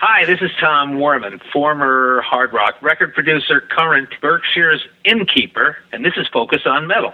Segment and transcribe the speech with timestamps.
[0.00, 6.12] Hi, this is Tom Warman, former hard rock record producer, current Berkshire's innkeeper, and this
[6.16, 7.12] is Focus on Metal.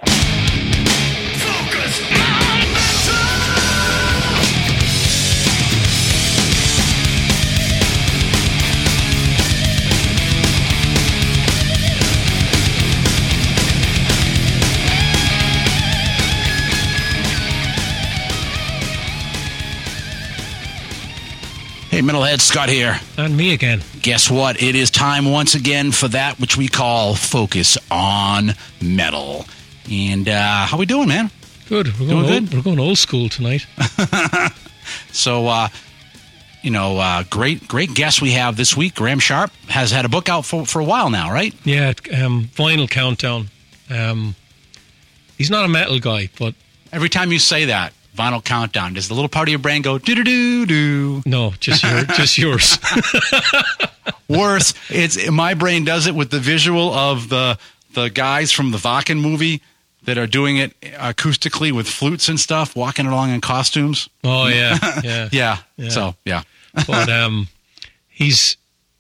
[22.05, 22.99] Metalhead, Scott here.
[23.17, 23.83] And me again.
[24.03, 24.63] Guess what?
[24.63, 29.47] It is time once again for that which we call Focus on Metal.
[29.91, 31.31] And uh, how we doing, man?
[31.69, 31.89] Good.
[31.99, 32.55] We're Doing going, old, good?
[32.55, 33.67] we're going old school tonight.
[35.13, 35.69] So, uh,
[36.61, 38.95] you know, uh, great, great guest we have this week.
[38.95, 41.55] Graham Sharp has had a book out for, for a while now, right?
[41.65, 43.49] yeah, um, Vinyl Countdown.
[43.89, 44.35] Um,
[45.39, 46.55] he's not a metal guy, but
[46.93, 49.99] Every time you say that, Vinyl Countdown, does the little part of your brain go
[49.99, 51.23] do do do do?
[51.27, 52.79] no, just your, just yours.
[54.29, 57.59] Worse, it's my brain does it with the visual of the
[57.93, 59.61] the guys from the Wacken movie
[60.05, 64.09] that are doing it acoustically with flutes and stuff, walking along in costumes.
[64.23, 65.29] Oh yeah, yeah.
[65.33, 65.59] Yeah.
[65.77, 65.89] Yeah.
[65.91, 66.43] So yeah.
[66.87, 67.49] But um,
[68.09, 68.57] he's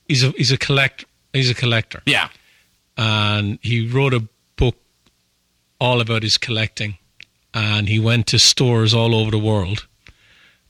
[0.08, 2.28] he's a he's a collect he's a collector, Yeah.
[2.96, 4.76] and he wrote a book
[5.80, 6.98] all about his collecting,
[7.54, 9.86] and he went to stores all over the world,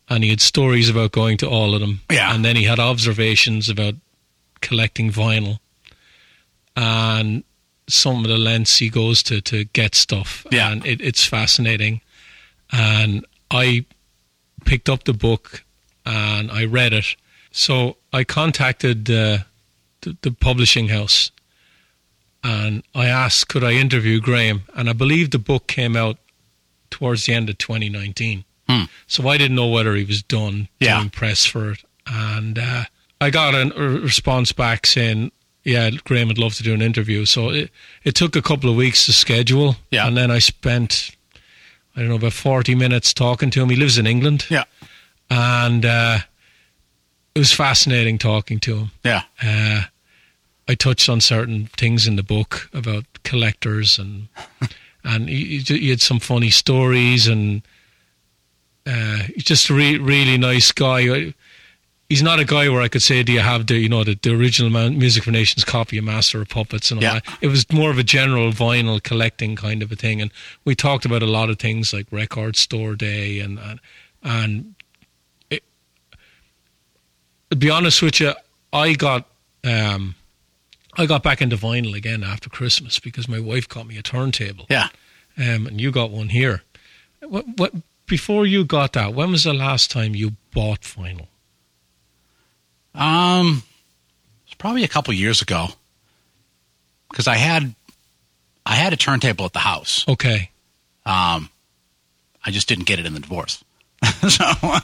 [0.09, 2.03] and he had stories about going to all of them.
[2.11, 2.35] Yeah.
[2.35, 3.95] and then he had observations about
[4.61, 5.59] collecting vinyl,
[6.77, 7.43] and
[7.89, 10.47] some of the lengths he goes to to get stuff.
[10.51, 10.71] Yeah.
[10.71, 12.01] and it, it's fascinating.
[12.73, 13.85] And I
[14.65, 15.65] picked up the book
[16.05, 17.17] and I read it.
[17.51, 19.39] So I contacted uh,
[20.01, 21.31] the, the publishing house
[22.43, 24.63] and I asked, could I interview Graham?
[24.75, 26.19] And I believe the book came out
[26.91, 28.45] towards the end of 2019.
[28.69, 28.85] Hmm.
[29.07, 30.97] So I didn't know whether he was done Yeah.
[30.99, 31.85] doing press for it.
[32.07, 32.85] And uh,
[33.21, 35.33] I got a response back saying,
[35.65, 37.25] yeah, Graham would love to do an interview.
[37.27, 37.71] So it,
[38.05, 39.77] it took a couple of weeks to schedule.
[39.91, 40.07] Yeah.
[40.07, 41.11] And then I spent,
[41.97, 43.71] I don't know, about 40 minutes talking to him.
[43.71, 44.47] He lives in England.
[44.51, 44.65] Yeah.
[45.31, 46.19] And uh,
[47.35, 48.91] it was fascinating talking to him.
[49.05, 49.23] Yeah.
[49.43, 49.83] Uh,
[50.69, 54.29] I touched on certain things in the book about collectors and
[55.05, 57.63] and he, he had some funny stories and
[58.87, 61.33] uh, he's just a re- really nice guy.
[62.11, 64.15] He's not a guy where I could say, "Do you have the you know the,
[64.21, 67.15] the original Man- Music for Nations copy of Master of Puppets?" and all Yeah.
[67.15, 67.39] that.
[67.41, 70.31] It was more of a general vinyl collecting kind of a thing, and
[70.67, 73.81] we talked about a lot of things like Record Store Day and and,
[74.23, 74.75] and
[75.49, 75.65] it,
[77.51, 78.35] to be honest with you,
[78.73, 79.27] I got
[79.65, 80.15] um,
[80.97, 84.67] I got back into vinyl again after Christmas because my wife got me a turntable,
[84.71, 84.89] Yeah.
[85.39, 86.63] um, and you got one here.
[87.21, 87.73] What, what
[88.07, 89.15] before you got that?
[89.15, 91.27] When was the last time you bought vinyl?
[92.95, 93.63] Um,
[94.47, 95.69] it's probably a couple years ago
[97.11, 97.75] because I had
[98.67, 100.05] I had a turntable at the house.
[100.09, 100.51] Okay,
[101.05, 101.51] Um,
[102.45, 103.65] I just didn't get it in the divorce,
[104.29, 104.45] so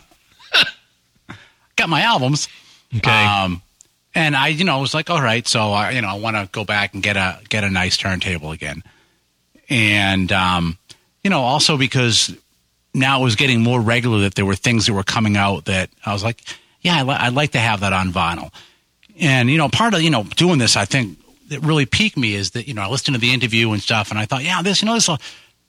[1.77, 2.49] got my albums.
[2.97, 3.63] okay, Um,
[4.15, 6.49] and I, you know, was like, all right, so I, you know, I want to
[6.51, 8.83] go back and get a get a nice turntable again,
[9.69, 10.79] and um,
[11.23, 12.35] you know, also because
[12.95, 15.91] now it was getting more regular that there were things that were coming out that
[16.05, 16.43] I was like,
[16.81, 18.53] yeah, I li- I'd like to have that on vinyl,
[19.19, 21.19] and you know, part of you know doing this, I think
[21.49, 24.11] that really piqued me is that you know I listened to the interview and stuff,
[24.11, 25.19] and I thought, yeah, this, you know, there's a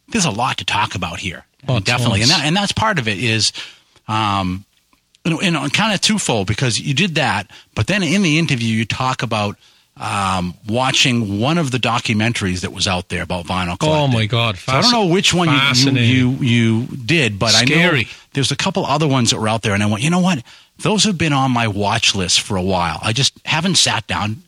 [0.10, 3.08] there's a lot to talk about here, Oh, definitely, and that and that's part of
[3.08, 3.52] it is.
[4.08, 4.66] Um,
[5.26, 8.76] you know, know, kind of twofold because you did that, but then in the interview
[8.76, 9.58] you talk about
[9.98, 13.92] um, watching one of the documentaries that was out there about vinyl collecting.
[13.92, 17.54] oh my God, So I don't know which one you, you you you did, but
[17.54, 17.76] I know
[18.34, 20.42] there's a couple other ones that were out there, and I went, you know what?
[20.80, 23.00] Those have been on my watch list for a while.
[23.04, 24.42] I just haven't sat down,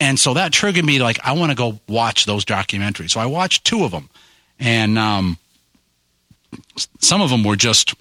[0.00, 0.98] and so that triggered me.
[1.00, 3.10] Like I want to go watch those documentaries.
[3.12, 4.10] So I watched two of them,
[4.58, 5.38] and um,
[6.98, 7.94] some of them were just,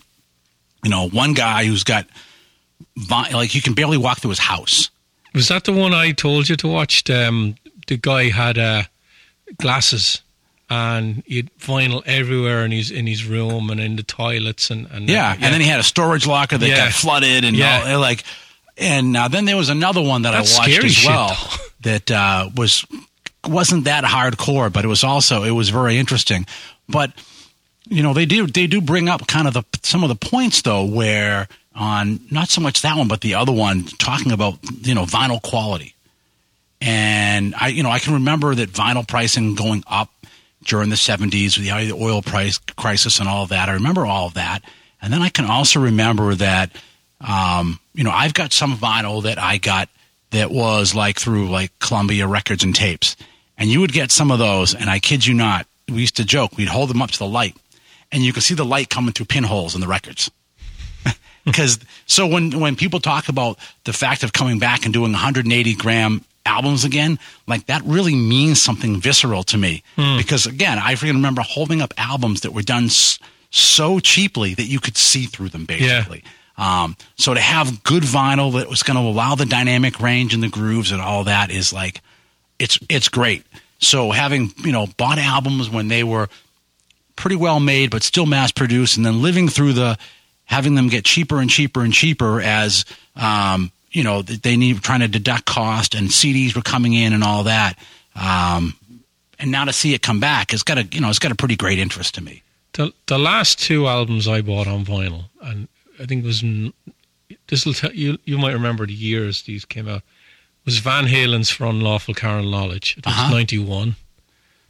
[0.84, 2.08] you know, one guy who's got
[3.10, 4.90] like you can barely walk through his house.
[5.34, 7.08] Was that the one I told you to watch?
[7.10, 7.56] Um,
[7.88, 8.84] the guy had uh,
[9.58, 10.22] glasses
[10.70, 14.88] and he had vinyl everywhere in his in his room and in the toilets and,
[14.92, 16.78] and Yeah, and then he had a storage locker that Yeah.
[16.78, 17.94] got flooded, and Yeah.
[17.94, 18.24] all, like,
[18.78, 21.66] and uh, then there was another one that That's I watched as well though.
[21.82, 22.86] that uh, was
[23.48, 26.46] wasn't that hardcore, but it was also it was very interesting.
[26.88, 27.12] But
[27.90, 30.62] you know, they do they do bring up kind of the some of the points
[30.62, 34.96] though, where on not so much that one, but the other one talking about you
[34.96, 35.96] know vinyl quality.
[36.82, 40.10] And I, you know, I can remember that vinyl pricing going up
[40.64, 43.70] during the 70s with the oil price crisis and all of that.
[43.70, 44.64] I remember all of that.
[45.02, 46.72] And then I can also remember that,
[47.22, 49.90] um, you know, I've got some vinyl that I got
[50.32, 53.16] that was like through like Columbia Records and Tapes,
[53.58, 56.26] and you would get some of those, and I kid you not, we used to
[56.26, 57.56] joke, we'd hold them up to the light,
[58.12, 60.30] and you can see the light coming through pinholes in the records.
[61.46, 65.74] Because so when when people talk about the fact of coming back and doing 180
[65.76, 67.18] gram albums again,
[67.48, 69.82] like that really means something visceral to me.
[69.96, 73.18] Because again, I freaking remember holding up albums that were done s-
[73.50, 76.24] so cheaply that you could see through them, basically.
[76.58, 80.44] Um, so to have good vinyl that was going to allow the dynamic range and
[80.44, 82.02] the grooves and all that is like,
[82.60, 83.44] it's it's great.
[83.80, 86.28] So having you know bought albums when they were
[87.20, 89.98] pretty well made but still mass produced, and then living through the
[90.46, 92.84] having them get cheaper and cheaper and cheaper as
[93.16, 97.24] um, you know they need trying to deduct cost and CDs were coming in and
[97.24, 97.78] all that.
[98.16, 98.76] Um,
[99.38, 101.36] and now to see it come back, it's got a you know it's got a
[101.36, 102.42] pretty great interest to me.
[102.74, 105.68] The the last two albums I bought on vinyl, and
[106.00, 106.42] I think it was
[107.48, 110.04] this will tell you you might remember the years these came out.
[110.66, 112.96] Was Van Halen's for Unlawful Carnal Knowledge?
[112.98, 113.32] It was Uh-huh.
[113.32, 113.96] ninety one,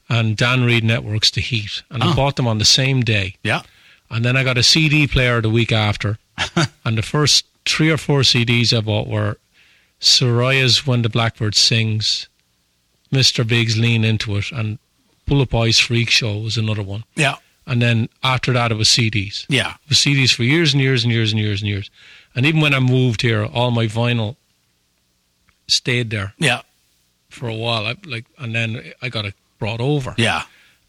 [0.09, 2.15] and Dan Reed Networks The Heat, and I Oh.
[2.15, 3.35] bought them on the same day.
[3.43, 3.61] Yeah,
[4.09, 6.17] And then I got a CD player the week after,
[6.85, 9.37] and the first three or four CDs I bought were
[10.01, 12.27] Saraya's When the Blackbird Sings,
[13.11, 13.45] Mr.
[13.45, 14.79] Big's Lean Into It, and
[15.27, 17.03] Bullet Boy's Freak Show was another one.
[17.15, 17.35] yeah,
[17.67, 19.45] And then after that, it was CDs.
[19.49, 21.91] yeah, It was CDs for years and years and years and years and years.
[22.35, 24.37] And even when I moved here, all my vinyl
[25.67, 26.61] stayed there yeah,
[27.29, 27.85] for a while.
[27.85, 30.15] I, like, and then I got it brought over.
[30.17, 30.43] yeah.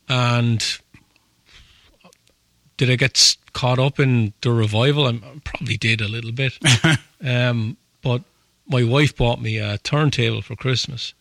[0.08, 0.64] And
[2.76, 5.06] did I get caught up in the revival?
[5.06, 6.58] I probably did a little bit.
[7.24, 8.22] um, but
[8.66, 11.12] my wife bought me a turntable for Christmas.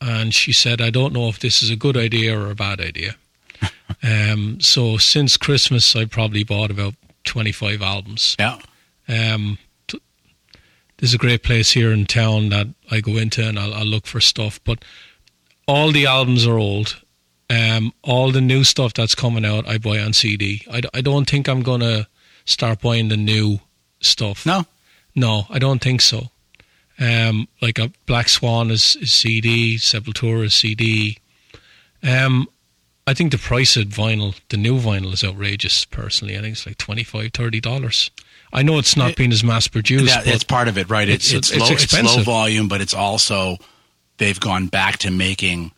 [0.00, 2.80] And she said, I don't know if this is a good idea or a bad
[2.80, 3.16] idea.
[4.02, 6.94] um, so since Christmas, I probably bought about
[7.24, 8.36] 25 albums.
[8.38, 8.58] Yeah.
[9.08, 9.58] Um,
[9.88, 10.00] t-
[10.98, 14.06] there's a great place here in town that I go into and I'll, I'll look
[14.06, 14.60] for stuff.
[14.62, 14.84] But
[15.66, 17.00] all the albums are old.
[17.50, 20.62] Um, all the new stuff that's coming out, I buy on CD.
[20.70, 22.08] I don't think I'm going to
[22.46, 23.60] start buying the new
[24.00, 24.46] stuff.
[24.46, 24.66] No.
[25.14, 26.30] No, I don't think so.
[26.98, 31.18] Um, like a Black Swan is, is CD, Sepultura is CD.
[32.02, 32.48] Um,
[33.06, 35.84] I think the price of vinyl, the new vinyl, is outrageous.
[35.84, 37.32] Personally, I think it's like 25
[37.62, 38.10] dollars.
[38.52, 40.06] I know it's not It- being as mass produced.
[40.14, 41.08] That, it's part of it, right?
[41.08, 43.58] It's it's- it's, it's low, it's low volume, but it's also
[44.18, 45.72] they've gone back to making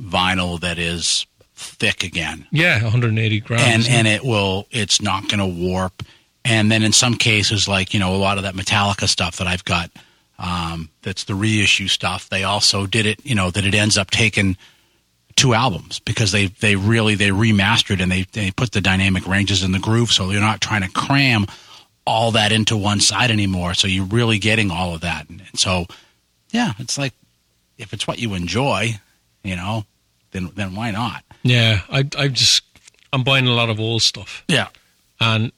[0.00, 3.62] vinyl that is thick again, yeah, 180 grams.
[3.62, 6.02] and and it will it's not going to warp.
[6.44, 9.46] And then in some cases, like you know, a lot of that Metallica stuff that
[9.46, 9.90] I've got,
[10.38, 12.28] um, that's the reissue stuff.
[12.28, 14.56] They also did it, you know, that it ends up taking
[15.36, 19.62] two albums because they they really they remastered and they they put the dynamic ranges
[19.62, 21.46] in the groove, so you're not trying to cram
[22.06, 23.74] all that into one side anymore.
[23.74, 25.86] So you're really getting all of that, and so
[26.50, 27.12] yeah, it's like
[27.78, 29.00] if it's what you enjoy,
[29.42, 29.84] you know,
[30.32, 31.24] then then why not?
[31.42, 32.62] yeah, I I just
[33.12, 34.68] I'm buying a lot of old stuff, Yeah,
[35.20, 35.50] and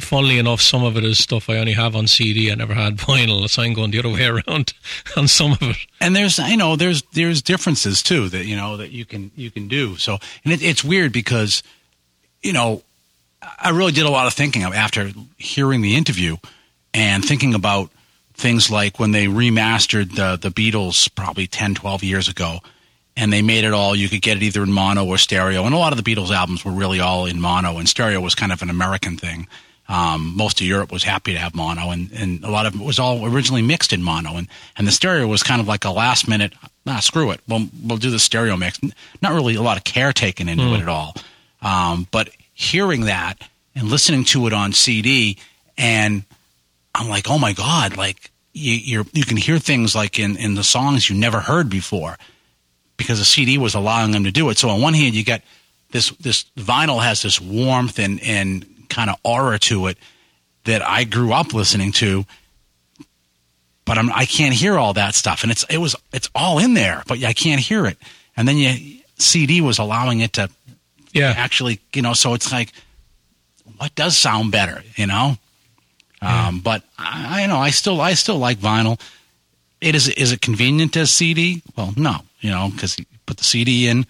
[0.00, 2.50] funnily enough, some of it is stuff I only have on CD.
[2.50, 4.72] I never had vinyl, so I'm going the other way around
[5.16, 5.76] on some of it.
[6.00, 9.50] and there's I know there's there's differences too that you know that you can you
[9.50, 11.62] can do so and it, it's weird because
[12.42, 12.82] you know
[13.60, 16.36] i really did a lot of thinking after hearing the interview
[16.94, 17.90] and thinking about
[18.36, 22.58] things like when they remastered the the beatles probably 10 12 years ago
[23.16, 25.74] and they made it all you could get it either in mono or stereo and
[25.74, 28.52] a lot of the beatles albums were really all in mono and stereo was kind
[28.52, 29.46] of an american thing
[29.88, 32.80] um, most of Europe was happy to have mono, and, and a lot of it
[32.80, 35.90] was all originally mixed in mono, and, and the stereo was kind of like a
[35.90, 36.54] last minute,
[36.86, 38.80] ah, screw it, we'll, we'll do the stereo mix.
[39.22, 41.14] Not really a lot of care taken into it at all.
[41.62, 45.38] Um, but hearing that and listening to it on CD,
[45.78, 46.24] and
[46.94, 50.54] I'm like, oh my God, like you, you're, you can hear things like in, in
[50.54, 52.16] the songs you never heard before
[52.96, 54.56] because the CD was allowing them to do it.
[54.58, 55.44] So on one hand, you get
[55.90, 59.98] this this vinyl has this warmth and and kind of aura to it
[60.64, 62.24] that I grew up listening to,
[63.84, 66.74] but I'm I can't hear all that stuff, and it's it was it's all in
[66.74, 67.98] there, but I can't hear it.
[68.36, 70.48] And then you CD was allowing it to
[71.12, 72.72] Yeah, actually, you know, so it's like,
[73.76, 75.36] what does sound better, you know?
[76.22, 79.00] Um, but I, I know I still I still like vinyl.
[79.80, 81.62] It is is it convenient as CD?
[81.76, 84.06] Well, no, you know, because you put the CD in,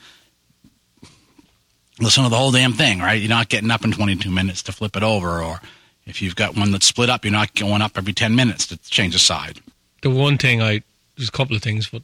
[2.01, 3.21] listen to the whole damn thing, right?
[3.21, 5.61] You're not getting up in 22 minutes to flip it over, or
[6.07, 8.77] if you've got one that's split up, you're not going up every 10 minutes to
[8.79, 9.61] change the side.
[10.03, 10.83] the one thing I
[11.17, 12.03] there's a couple of things, but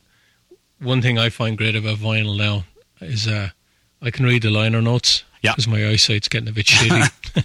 [0.81, 2.65] one thing I find great about vinyl now
[3.01, 3.51] is uh,
[4.03, 5.25] I can read the liner notes.
[5.43, 5.53] Yeah.
[5.53, 7.45] because my eyesight's getting a bit shitty.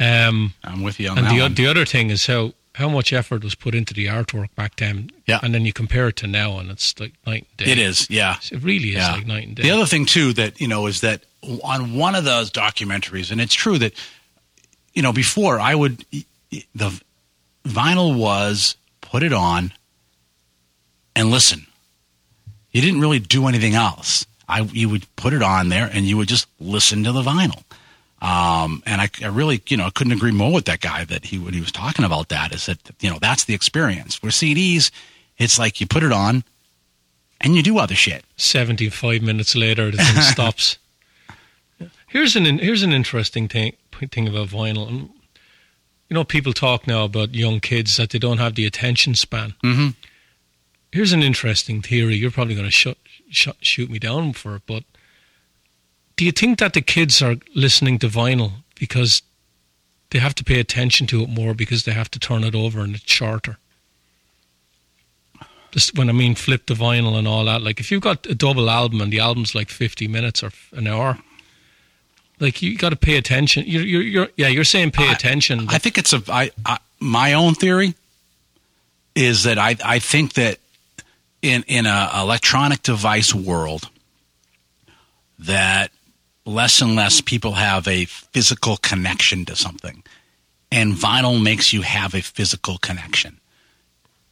[0.28, 3.12] um, I'm with you on and that the the other thing is how how much
[3.12, 5.10] effort was put into the artwork back then.
[5.26, 5.40] Yeah.
[5.42, 7.72] And then you compare it to now, and it's like night and day.
[7.72, 8.36] It is, yeah.
[8.50, 9.12] It really is Yeah.
[9.12, 9.62] like night and day.
[9.64, 11.24] The other thing too that you know is that
[11.62, 13.92] on one of those documentaries, and it's true that
[14.94, 16.04] you know before I would
[16.74, 17.00] the
[17.64, 19.72] vinyl was put it on
[21.14, 21.66] and listen.
[22.72, 24.24] You didn't really do anything else.
[24.48, 27.62] I you would put it on there and you would just listen to the vinyl.
[28.22, 31.38] Um, and I, I really, you know, couldn't agree more with that guy that he
[31.38, 34.14] when he was talking about that is that you know that's the experience.
[34.14, 34.90] For CDs,
[35.36, 36.44] it's like you put it on
[37.40, 38.24] and you do other shit.
[38.36, 40.78] 75 minutes later, the thing stops.
[42.08, 43.74] Here's an here's an interesting thing
[44.10, 45.10] thing about vinyl.
[46.08, 49.54] You know, people talk now about young kids that they don't have the attention span.
[49.62, 49.88] Mm-hmm.
[50.92, 52.14] Here's an interesting theory.
[52.14, 52.96] You're probably going to shut,
[53.34, 54.84] shut, shoot me down for it, but
[56.16, 59.22] do you think that the kids are listening to vinyl because
[60.10, 62.80] they have to pay attention to it more because they have to turn it over
[62.80, 63.58] and it's shorter?
[65.72, 68.34] Just when I mean flip the vinyl and all that, like if you've got a
[68.34, 71.18] double album and the album's like 50 minutes or an hour,
[72.38, 73.64] like you got to pay attention.
[73.66, 75.66] You're, you're, you're, yeah, you're saying pay I- attention.
[75.68, 77.94] I think it's a I, I my own theory
[79.16, 80.58] is that I I think that
[81.44, 83.90] in in a electronic device world
[85.38, 85.90] that
[86.46, 90.02] less and less people have a physical connection to something.
[90.72, 93.40] And vinyl makes you have a physical connection.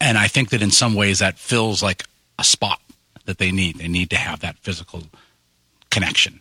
[0.00, 2.04] And i think that in some ways that fills like
[2.38, 2.80] a spot
[3.26, 3.78] that they need.
[3.78, 5.04] They need to have that physical
[5.90, 6.40] connection.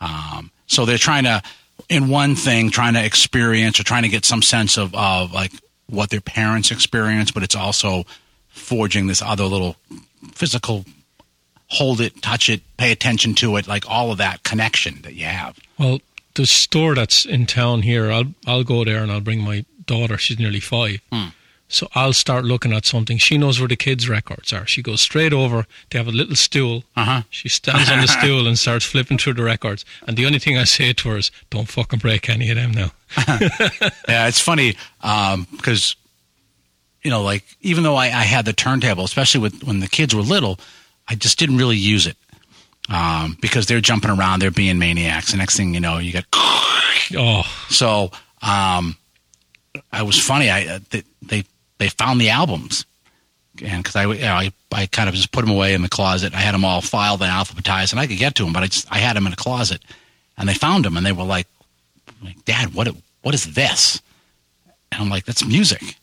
[0.00, 1.42] Um, so they're trying to
[1.88, 5.52] in one thing trying to experience or trying to get some sense of, of like
[5.86, 8.04] what their parents experience but it's also
[8.60, 9.76] forging this other little
[10.34, 10.84] physical
[11.68, 15.24] hold it touch it pay attention to it like all of that connection that you
[15.26, 16.00] have Well,
[16.34, 20.16] the store that's in town here, I'll I'll go there and I'll bring my daughter.
[20.18, 21.00] She's nearly five,
[21.68, 23.18] so I'll start looking at something.
[23.18, 24.66] She knows where the kids' records are.
[24.66, 25.66] She goes straight over.
[25.90, 26.84] They have a little stool.
[26.96, 29.84] uh-huh She stands on the stool and starts flipping through the records.
[30.06, 32.70] And the only thing I say to her is, "Don't fucking break any of them
[32.72, 32.90] now."
[34.08, 35.96] yeah it's funny um, because
[37.02, 40.14] you know like even though I, I had the turntable especially with when the kids
[40.14, 40.58] were little
[41.08, 42.16] i just didn't really use it
[42.88, 46.26] um, because they're jumping around they're being maniacs the next thing you know you get
[47.16, 48.10] Oh, So
[48.42, 48.96] um,
[49.92, 50.50] I was funny.
[50.50, 51.44] I uh, they, they
[51.78, 52.86] they found the albums,
[53.62, 55.88] and because I, you know, I I kind of just put them away in the
[55.88, 56.34] closet.
[56.34, 58.66] I had them all filed and alphabetized, and I could get to them, but I
[58.66, 59.82] just I had them in a closet,
[60.38, 61.46] and they found them, and they were like,
[62.22, 62.88] like Dad, what
[63.22, 64.00] what is this?
[64.92, 65.96] And I'm like, that's music.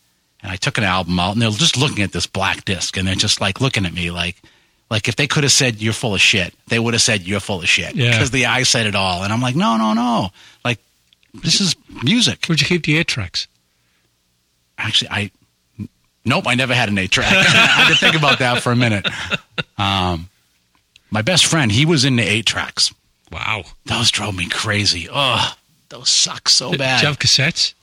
[0.47, 3.05] And I took an album out, and they're just looking at this black disc, and
[3.05, 4.41] they're just like looking at me like.
[4.89, 7.41] Like if they could have said you're full of shit, they would have said you're
[7.41, 8.11] full of shit Yeah.
[8.11, 9.21] because the eye said it all.
[9.23, 10.29] And I'm like, no, no, no.
[10.63, 10.79] Like
[11.33, 12.45] this is music.
[12.45, 13.49] where'd you keep the eight tracks?
[14.77, 15.31] Actually, I
[16.23, 17.33] nope, I never had an eight track.
[17.33, 19.05] I had to think about that for a minute.
[19.77, 20.29] Um,
[21.11, 22.93] my best friend, he was into eight tracks.
[23.29, 23.63] Wow.
[23.87, 25.09] Those drove me crazy.
[25.11, 25.57] Ugh,
[25.89, 26.97] those suck so bad.
[26.99, 27.73] Did you have cassettes?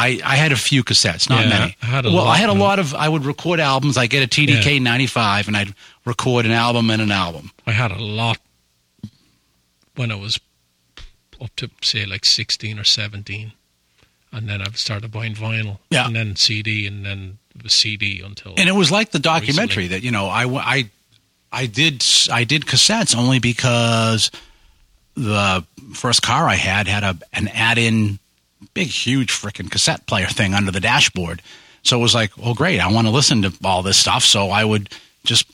[0.00, 1.76] I, I had a few cassettes, not Yeah, many.
[1.82, 2.94] I had a well, lot, I had a lot of.
[2.94, 3.96] I would record albums.
[3.96, 4.78] I get a TDK Yeah.
[4.78, 7.50] 95, and I'd record an album and an album.
[7.66, 8.38] I had a lot
[9.96, 10.38] when I was
[11.40, 13.52] up to say like sixteen or seventeen,
[14.32, 16.06] and then I started buying vinyl, Yeah.
[16.06, 19.88] and then CD, and then was CD until And it was like the documentary Recently.
[19.88, 20.90] that you know I, I
[21.52, 24.30] I did I did cassettes only because
[25.14, 25.64] the
[25.94, 28.18] first car I had had a an add-in
[28.74, 31.42] big huge freaking cassette player thing under the dashboard.
[31.82, 34.22] So it was like, oh great, I want to listen to all this stuff.
[34.24, 34.90] So I would
[35.24, 35.46] just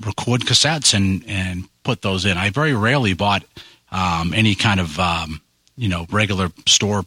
[0.00, 2.36] record cassettes and and put those in.
[2.38, 3.44] I very rarely bought
[3.90, 5.40] um, any kind of um,
[5.76, 7.04] you know regular store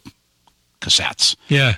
[0.81, 1.35] cassettes.
[1.47, 1.75] yeah.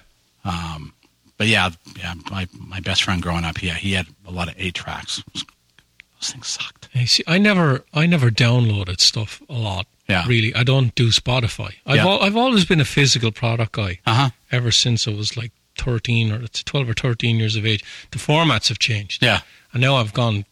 [1.38, 4.56] But yeah, yeah, my my best friend growing up, yeah, he had a lot of
[4.58, 5.24] eight tracks.
[5.34, 6.90] Those things sucked.
[6.94, 9.86] You see, I never, I never downloaded stuff a lot.
[10.08, 10.26] Yeah.
[10.28, 11.74] Really, I don't do Spotify.
[11.86, 12.08] I've, Yeah.
[12.08, 14.30] al- I've always been a physical product guy Uh huh.
[14.52, 17.84] ever since I was like thirteen or it's twelve or thirteen years of age.
[18.12, 19.22] The formats have changed.
[19.24, 19.42] Yeah.
[19.74, 20.46] and now I've gone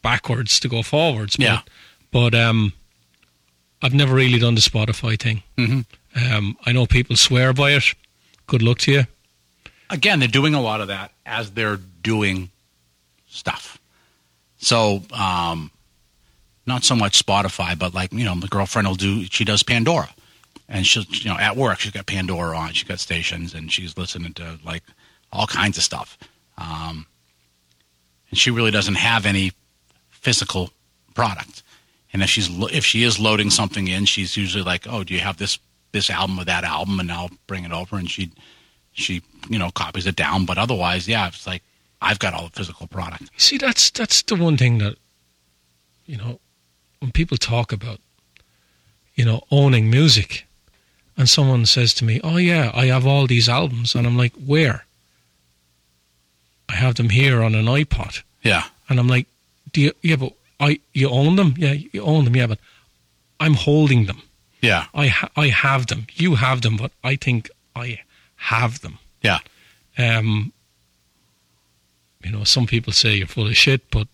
[0.00, 1.36] backwards to go forwards.
[1.36, 1.60] But, Yeah.
[2.12, 2.72] but um,
[3.82, 5.42] I've never really done the Spotify thing.
[5.58, 5.84] Mhm.
[6.14, 7.94] Um, I know people swear by it.
[8.46, 9.06] Good luck to you.
[9.90, 12.50] Again, they're doing a lot of that as they're doing
[13.28, 13.78] stuff.
[14.58, 15.70] So, um,
[16.66, 19.24] not so much Spotify, but like you know, my girlfriend will do.
[19.24, 20.10] She does Pandora,
[20.68, 22.72] and she'll you know at work she's got Pandora on.
[22.72, 24.82] She's got stations, and she's listening to like
[25.32, 26.18] all kinds of stuff.
[26.58, 27.06] Um,
[28.30, 29.52] and she really doesn't have any
[30.10, 30.70] physical
[31.14, 31.62] product.
[32.12, 35.20] And if she's if she is loading something in, she's usually like, "Oh, do you
[35.20, 35.58] have this
[35.92, 38.32] this album or that album?" And I'll bring it over, and she
[38.92, 40.44] she you know copies it down.
[40.44, 41.62] But otherwise, yeah, it's like
[42.02, 43.30] I've got all the physical product.
[43.36, 44.96] See, that's that's the one thing that
[46.06, 46.40] you know
[47.00, 48.00] when people talk about
[49.14, 50.46] you know owning music,
[51.16, 54.34] and someone says to me, "Oh yeah, I have all these albums," and I'm like,
[54.34, 54.84] "Where?"
[56.68, 59.26] I have them here on an iPod, Yeah, and I'm like,
[59.72, 59.92] "Do you?
[60.02, 61.54] Yeah, but I you own them?
[61.58, 62.36] Yeah, you own them.
[62.36, 62.58] Yeah, but
[63.40, 64.22] I'm holding them.
[64.62, 66.06] yeah, I ha- I have them.
[66.14, 68.00] You have them, but I think I
[68.36, 69.40] have them." yeah,
[69.98, 70.52] Um,
[72.24, 74.06] you know, some people say you're full of shit, but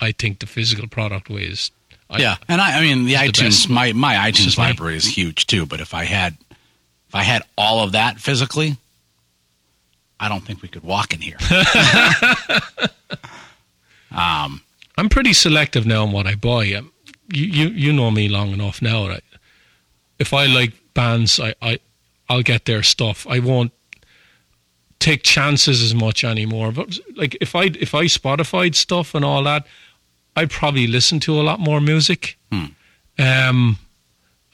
[0.00, 1.70] I think the physical product weighs.
[2.10, 2.36] I, yeah.
[2.48, 5.64] And I, I mean, the It's the iTunes, my my iTunes library is huge too.
[5.64, 6.36] But if I had
[7.08, 8.76] if I had all of that physically,
[10.18, 11.38] I don't think we could walk in here.
[14.10, 14.60] um,
[14.98, 16.72] I'm pretty selective now on what I buy.
[16.74, 16.92] Um,
[17.32, 19.06] you, you you know me long enough now.
[19.08, 19.24] Right?
[20.18, 21.78] If I like bands, I, I
[22.28, 23.26] I'll get their stuff.
[23.28, 23.72] I won't
[24.98, 26.72] take chances as much anymore.
[26.72, 29.66] But like if I if I Spotify stuff and all that,
[30.36, 32.38] I'd probably listen to a lot more music.
[32.52, 32.66] Hmm.
[33.18, 33.78] Um,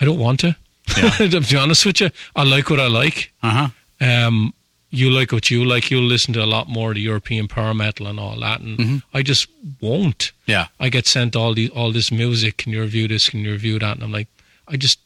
[0.01, 0.57] I don't want to.
[0.97, 1.11] Yeah.
[1.29, 3.33] to be honest with you, I like what I like.
[3.43, 3.69] uh
[4.01, 4.07] huh.
[4.07, 4.53] um,
[4.91, 5.91] you like what you like.
[5.91, 8.79] You'll listen to a lot more of the European power metal and all that, and
[8.79, 8.97] Mm-hmm.
[9.13, 9.49] I just
[9.81, 10.33] won't.
[10.47, 12.57] Yeah, I get sent all the all this music.
[12.59, 13.29] Can you review this?
[13.29, 13.97] Can you review that?
[13.97, 14.29] And I'm like,
[14.69, 15.01] I just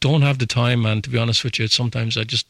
[0.00, 1.00] don't have the time, man.
[1.02, 2.46] To be honest with you, sometimes I just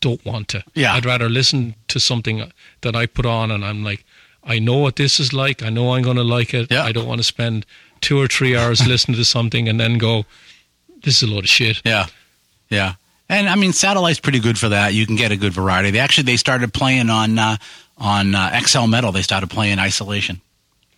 [0.00, 0.62] don't want to.
[0.74, 0.92] Yeah.
[0.94, 4.04] I'd rather listen to something that I put on, and I'm like,
[4.48, 5.62] I know what this is like.
[5.62, 6.70] I know I'm going to like it.
[6.70, 6.82] Yeah.
[6.82, 7.66] I don't want to spend
[8.00, 10.24] two or three hours listening to something and then go,
[11.04, 11.80] this is a load of shit.
[11.84, 12.06] yeah,
[12.70, 12.94] yeah.
[13.28, 14.94] And I mean, satellite's pretty good for that.
[14.94, 15.90] You can get a good variety.
[15.90, 17.56] They actually they started playing on uh,
[17.98, 19.12] on uh, XL Metal.
[19.12, 20.40] They started playing Isolation.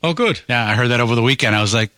[0.02, 0.40] Oh, good.
[0.48, 1.56] Yeah, I heard that over the weekend.
[1.56, 1.90] I was like,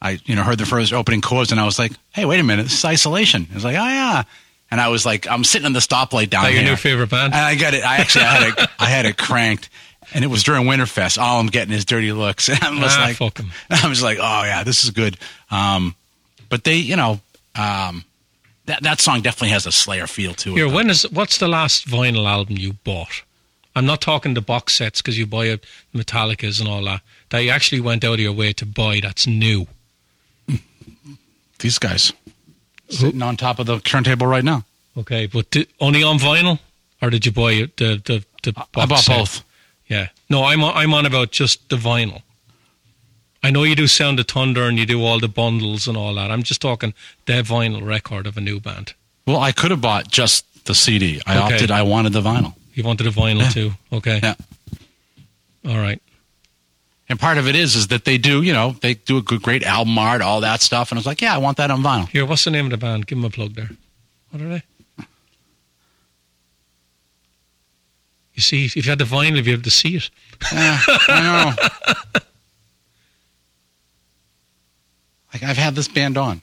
[0.00, 2.44] I you know heard the first opening chords, and I was like, hey, wait a
[2.44, 3.48] minute, this is Isolation.
[3.50, 4.22] I was like, oh yeah,
[4.70, 7.10] and I was like, I'm sitting in the stoplight down Like here, your new favorite
[7.10, 7.34] band?
[7.34, 7.84] and I got it.
[7.84, 9.70] I actually I had it I had it cranked,
[10.14, 11.18] and it was during Winterfest.
[11.20, 13.52] All I'm getting is dirty looks, and I'm just ah, like, fuck 'em.
[13.70, 15.16] I was like, oh yeah, this is good.
[15.50, 15.94] Um,
[16.48, 17.20] but they, you know,
[17.54, 18.04] um,
[18.66, 20.56] that that song definitely has a Slayer feel to it.
[20.56, 23.22] Here, when is what's the last vinyl album you bought?
[23.74, 25.58] I'm not talking the box sets because you buy a
[25.94, 27.00] Metallicas and all that.
[27.30, 29.00] That you actually went out of your way to buy.
[29.00, 29.66] That's new.
[31.60, 32.12] These guys
[32.88, 34.64] sitting on top of the turntable right now.
[34.96, 36.58] Okay, but di- only on vinyl,
[37.00, 39.18] or did you buy the the the box I bought set?
[39.18, 39.44] both.
[39.88, 40.08] Yeah.
[40.28, 42.22] No, I'm on, I'm on about just the vinyl.
[43.42, 46.14] I know you do Sound of Thunder and you do all the bundles and all
[46.16, 46.30] that.
[46.30, 46.92] I'm just talking
[47.26, 48.94] the vinyl record of a new band.
[49.26, 51.20] Well, I could have bought just the CD.
[51.26, 51.54] I Okay.
[51.54, 51.70] opted.
[51.70, 52.54] I wanted the vinyl.
[52.74, 53.48] You wanted a vinyl Yeah.
[53.50, 53.72] too?
[53.92, 54.20] Okay.
[54.22, 54.34] Yeah.
[55.68, 56.00] All right.
[57.08, 59.40] And part of it is is that they do, you know, they do a good,
[59.40, 60.90] great album art, all that stuff.
[60.90, 62.08] And I was like, yeah, I want that on vinyl.
[62.08, 63.06] Here, what's the name of the band?
[63.06, 63.70] Give them a plug there.
[64.30, 64.62] What are they?
[68.38, 70.10] You see, if you had the vinyl, you'd be able to see it.
[70.52, 71.56] Yeah, I
[72.14, 72.20] know.
[75.34, 76.40] Like I've had this band on.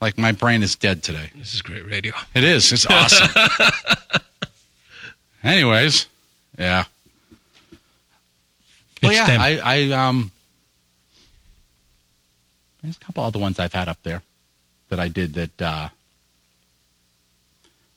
[0.00, 1.30] Like my brain is dead today.
[1.36, 2.12] This is great radio.
[2.34, 2.70] It is.
[2.72, 3.28] It's awesome.
[5.44, 6.06] Anyways,
[6.58, 6.84] yeah.
[9.02, 9.26] Well, It's yeah.
[9.26, 9.40] them.
[9.40, 10.32] I, I um.
[12.82, 14.22] There's a couple other ones I've had up there
[14.90, 15.62] that I did that.
[15.62, 15.88] uh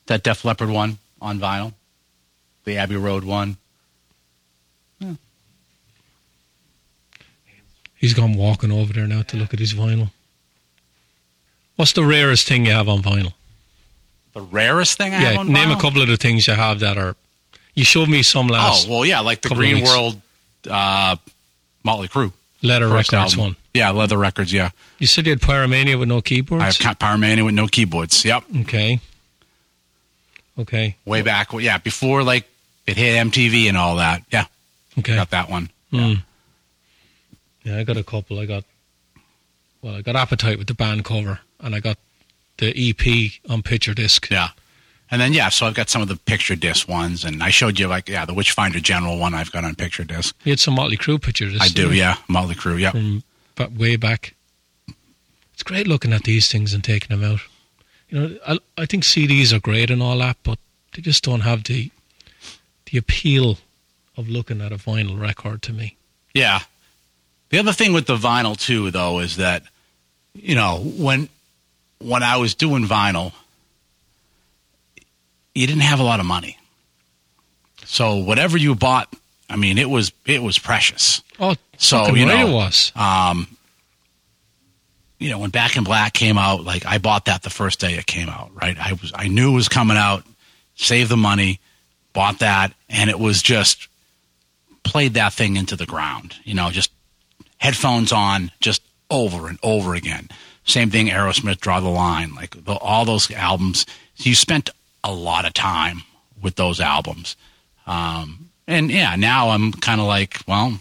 [0.06, 1.74] That Def Leppard one on vinyl,
[2.64, 3.56] the Abbey Road one.
[7.96, 10.10] He's gone walking over there now to look at his vinyl.
[11.76, 13.34] What's the rarest thing you have on vinyl?
[14.32, 15.78] The rarest thing I yeah, have on name vinyl?
[15.78, 17.14] a couple of the things you have that are.
[17.74, 19.84] You showed me some last Oh well, yeah, like the Green.
[19.84, 20.20] World,
[20.68, 21.16] uh,
[21.84, 23.38] Motley Crue leather records album.
[23.38, 23.56] one.
[23.74, 24.52] Yeah, Leather Records.
[24.52, 26.62] Yeah, You said you had Pyromania with no keyboards.
[26.62, 28.24] I have Ca- Pyromania with no keyboards.
[28.24, 28.98] Yep, okay.
[30.58, 30.96] Okay.
[31.04, 31.52] way back.
[31.52, 32.49] well, Yeah, before like
[32.90, 34.22] it hit MTV and all that.
[34.30, 34.46] Yeah,
[34.98, 35.14] Okay.
[35.16, 35.70] got that one.
[35.90, 36.14] Hmm.
[37.64, 38.38] Yeah, I got a couple.
[38.38, 38.64] I got
[39.82, 41.98] well, I got Appetite with the band cover, and I got
[42.58, 44.28] the EP on picture disc.
[44.30, 44.48] Yeah.
[45.10, 47.78] And then yeah, so I've got some of the picture disc ones, and I showed
[47.80, 50.36] you like yeah, the Witchfinder General one I've got on picture disc.
[50.44, 51.62] You had some Motley Crue picture disc.
[51.62, 52.92] I do, yeah, Motley Crue, yeah.
[52.92, 53.22] From
[53.56, 54.34] ba- way back.
[55.54, 57.40] It's great looking at these things and taking them out.
[58.08, 60.58] You know, I, I think CDs are great and all that, but
[60.94, 61.90] they just don't have the
[62.90, 63.58] the appeal
[64.16, 65.96] of looking at a vinyl record to me.
[66.34, 66.60] Yeah.
[67.50, 69.62] The other thing with the vinyl too, though, is that
[70.34, 71.28] you know when
[71.98, 73.32] when I was doing vinyl,
[75.54, 76.56] you didn't have a lot of money,
[77.84, 79.12] so whatever you bought,
[79.48, 81.22] I mean, it was it was precious.
[81.40, 82.92] Oh, So you know, it was.
[82.94, 83.48] um,
[85.18, 87.94] you know, when Back in Black came out, like I bought that the first day
[87.94, 88.52] it came out.
[88.54, 90.24] Right, I was I knew it was coming out.
[90.76, 91.58] Save the money,
[92.12, 93.88] bought that, and it was just
[94.82, 96.36] played that thing into the ground.
[96.44, 96.90] You know, just
[97.58, 100.28] headphones on, just over and over again.
[100.64, 103.86] Same thing, Aerosmith, Draw the Line, like the, all those albums.
[104.16, 104.70] You spent
[105.02, 106.02] a lot of time
[106.40, 107.36] with those albums.
[107.86, 110.78] Um, and yeah, now I'm kind of like, well,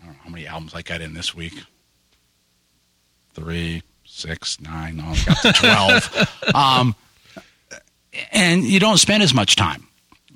[0.00, 1.54] I don't know how many albums I got in this week.
[3.34, 6.54] Three, six, nine, no, I got to 12.
[6.54, 6.94] um,
[8.32, 9.87] and you don't spend as much time.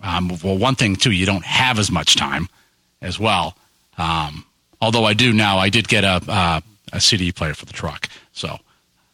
[0.02, 2.48] Um, well, one thing too, you don't have as much time
[3.00, 3.56] as well.
[3.98, 4.44] Um,
[4.80, 6.60] although I do now, I did get a uh,
[6.92, 8.58] a CD player for the truck, so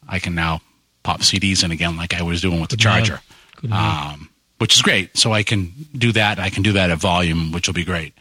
[0.08, 0.62] I can now
[1.02, 3.22] pop CDs in again like I was doing with Good the charger, man.
[3.56, 4.12] Good man.
[4.12, 5.16] um, which is great.
[5.16, 6.38] So I can do that.
[6.38, 8.14] I can do that at volume, which will be great.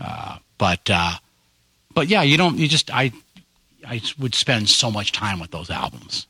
[0.00, 1.14] Uh, but uh,
[1.94, 2.58] but yeah, you don't.
[2.58, 3.12] You just I
[3.86, 6.26] I would spend so much time with those albums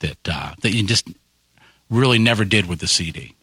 [0.00, 1.08] that uh, that you just
[1.90, 3.34] really never did with the CD.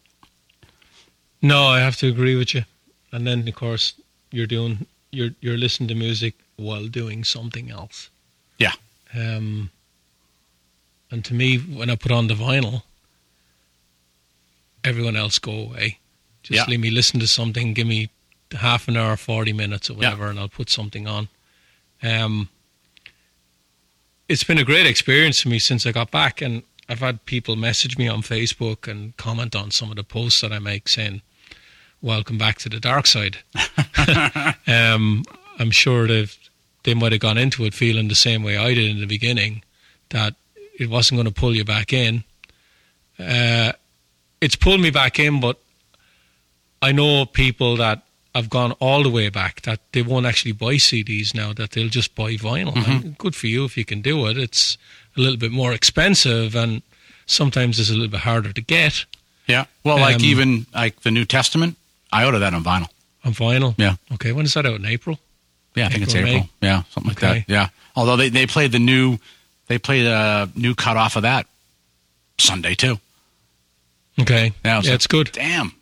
[1.44, 2.64] No, I have to agree with you.
[3.12, 3.92] And then, of course,
[4.32, 8.08] you're doing you're you're listening to music while doing something else.
[8.58, 8.72] Yeah.
[9.14, 9.70] Um,
[11.10, 12.82] and to me, when I put on the vinyl,
[14.82, 15.98] everyone else go away.
[16.42, 16.64] Just Yeah.
[16.70, 17.74] let me listen to something.
[17.74, 18.08] Give me
[18.52, 19.98] half an hour, forty minutes, or Yeah.
[19.98, 21.28] whatever, and I'll put something on.
[22.02, 22.48] Um,
[24.30, 27.54] it's been a great experience for me since I got back, and I've had people
[27.56, 31.20] message me on Facebook and comment on some of the posts that I make saying,
[32.04, 33.38] "Welcome back to the dark side."
[34.66, 35.24] um,
[35.58, 36.36] I'm sure they've
[36.84, 39.62] they might have gone into it feeling the same way I did in the beginning,
[40.10, 40.34] that
[40.78, 42.24] it wasn't going to pull you back in.
[43.18, 43.72] Uh,
[44.40, 45.58] it's pulled me back in, but
[46.82, 48.02] I know people that
[48.34, 51.88] have gone all the way back that they won't actually buy CDs now; that they'll
[51.88, 52.76] just buy vinyl.
[52.76, 54.36] And good for you if you can do it.
[54.36, 54.76] It's
[55.16, 56.82] a little bit more expensive, and
[57.26, 59.06] sometimes it's a little bit harder to get
[59.46, 59.66] Yeah.
[59.84, 61.76] Well, like Um, even like the New Testament,
[62.14, 62.88] I ordered that on vinyl.
[63.24, 63.74] on vinyl.
[63.76, 63.96] Yeah.
[64.14, 65.18] Okay, when is that out in April?
[65.74, 66.50] Yeah, I think it's April, May?
[66.62, 67.48] Yeah, something like that.
[67.48, 67.68] Yeah.
[67.96, 69.18] Although they, they played the new
[69.66, 71.46] they played a new cut off of that
[72.38, 72.98] Sunday too.
[74.20, 75.30] Okay, Yeah, yeah, like, it's good.
[75.32, 75.72] Damn.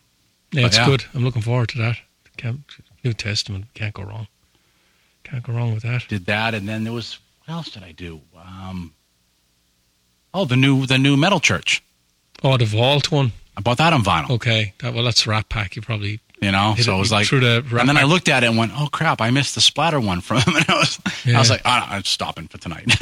[0.53, 0.87] Yeah, But it's yeah.
[0.87, 1.05] good.
[1.15, 1.99] I'm looking forward to that.
[2.39, 2.61] Can't,
[3.05, 4.27] New Testament can't go wrong.
[5.25, 6.07] Can't go wrong with that.
[6.09, 8.21] Did that and then there was what else did I do?
[8.37, 8.95] Um
[10.35, 11.83] Oh, the new the new metal church.
[12.43, 13.33] Oh, the Vault one.
[13.57, 14.31] I bought that on vinyl.
[14.31, 15.77] Okay, that well, that's Rat Pak.
[15.77, 18.29] You probably You know, hit so it was like through the and then I looked
[18.29, 19.21] at it and went, "Oh crap!
[19.21, 22.05] I missed the splatter one from him." And I was, I was like, oh, "I'm
[22.05, 22.97] stopping for tonight."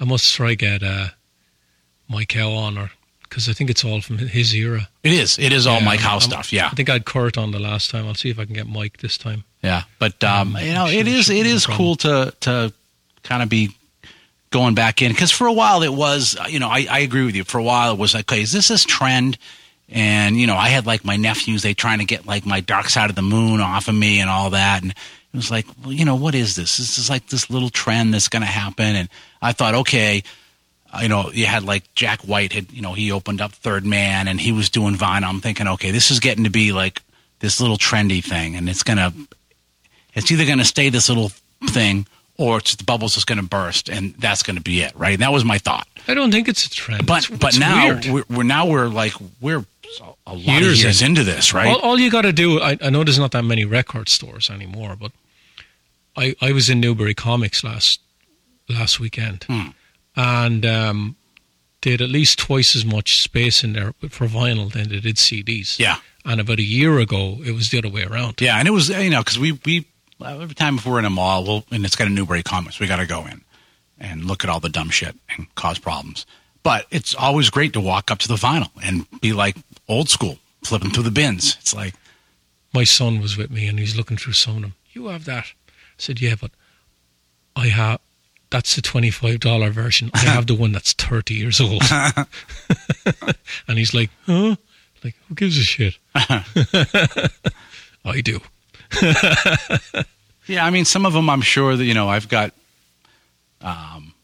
[0.00, 1.08] I must try get uh,
[2.08, 2.90] Mike Howe on, or
[3.22, 4.88] because I think it's all from his era.
[5.02, 5.38] it is.
[5.38, 6.52] It is all Yeah, Mike I'm- stuff.
[6.52, 8.06] Yeah, I think I had Kurt on the last time.
[8.06, 9.44] I'll see if I can get Mike this time.
[9.62, 12.72] Yeah, but um, you know, sure it is it is cool to to
[13.22, 13.70] kind of be
[14.52, 17.34] going back in because for a while it was you know I, I agree with
[17.34, 17.44] you.
[17.44, 19.38] For a while it was like okay is this this trend?
[19.88, 22.88] And you know I had like my nephews they trying to get like my Dark
[22.88, 24.82] Side of the Moon off of me and all that.
[24.82, 26.76] And it was like well you know what is this?
[26.76, 28.94] This is like this little trend that's going to happen.
[28.94, 29.08] And
[29.40, 30.22] I thought okay
[30.92, 33.86] uh, you know, you had like Jack White had, you know, he opened up Third
[33.86, 35.24] Man and he was doing vinyl.
[35.24, 37.00] I'm thinking, okay, this is getting to be like
[37.40, 39.12] this little trendy thing, and it's gonna,
[40.14, 41.32] it's either gonna stay this little
[41.70, 42.06] thing
[42.38, 45.14] or it's the bubble's just gonna burst, and that's gonna be it, right?
[45.14, 45.86] And that was my thought.
[46.08, 47.06] I don't think it's a trend.
[47.06, 49.64] But It's- but it's now we're, we're now we're like we're
[50.26, 51.08] a lot Years of years in.
[51.08, 51.68] into this, right?
[51.68, 54.48] All, all you got to do, I, I know there's not that many record stores
[54.48, 55.12] anymore, but
[56.16, 58.00] I, I was in Newbury Comics last
[58.68, 59.68] last weekend, Hmm.
[60.16, 61.16] and um,
[61.82, 65.16] they had at least twice as much space in there for vinyl than they did
[65.16, 65.78] CDs.
[65.78, 68.40] yeah, And about a year ago, it was the other way around.
[68.40, 69.86] yeah, and it was you know because we we
[70.24, 72.86] every time if we're in a mall, we'll, and it's got a Newbury Comics, we
[72.86, 73.42] got to go in
[73.98, 76.26] and look at all the dumb shit and cause problems.
[76.62, 79.56] But it's always great to walk up to the vinyl and be like
[79.88, 81.56] old school, flipping through the bins.
[81.60, 81.94] It's like,
[82.72, 84.74] My son was with me, and he's looking through some of them.
[84.92, 85.46] You have that?
[85.68, 86.50] I said, yeah, but
[87.56, 88.00] I have.
[88.50, 90.10] That's the twenty-five dollar version.
[90.12, 91.82] I have the one that's thirty years old.
[93.66, 94.56] and he's like, huh?
[95.02, 95.98] Like, who gives a shit?
[96.14, 96.44] I
[98.22, 98.40] do.
[100.46, 102.52] yeah, I mean, some of them I'm sure that, you know, I've got
[103.60, 104.14] um,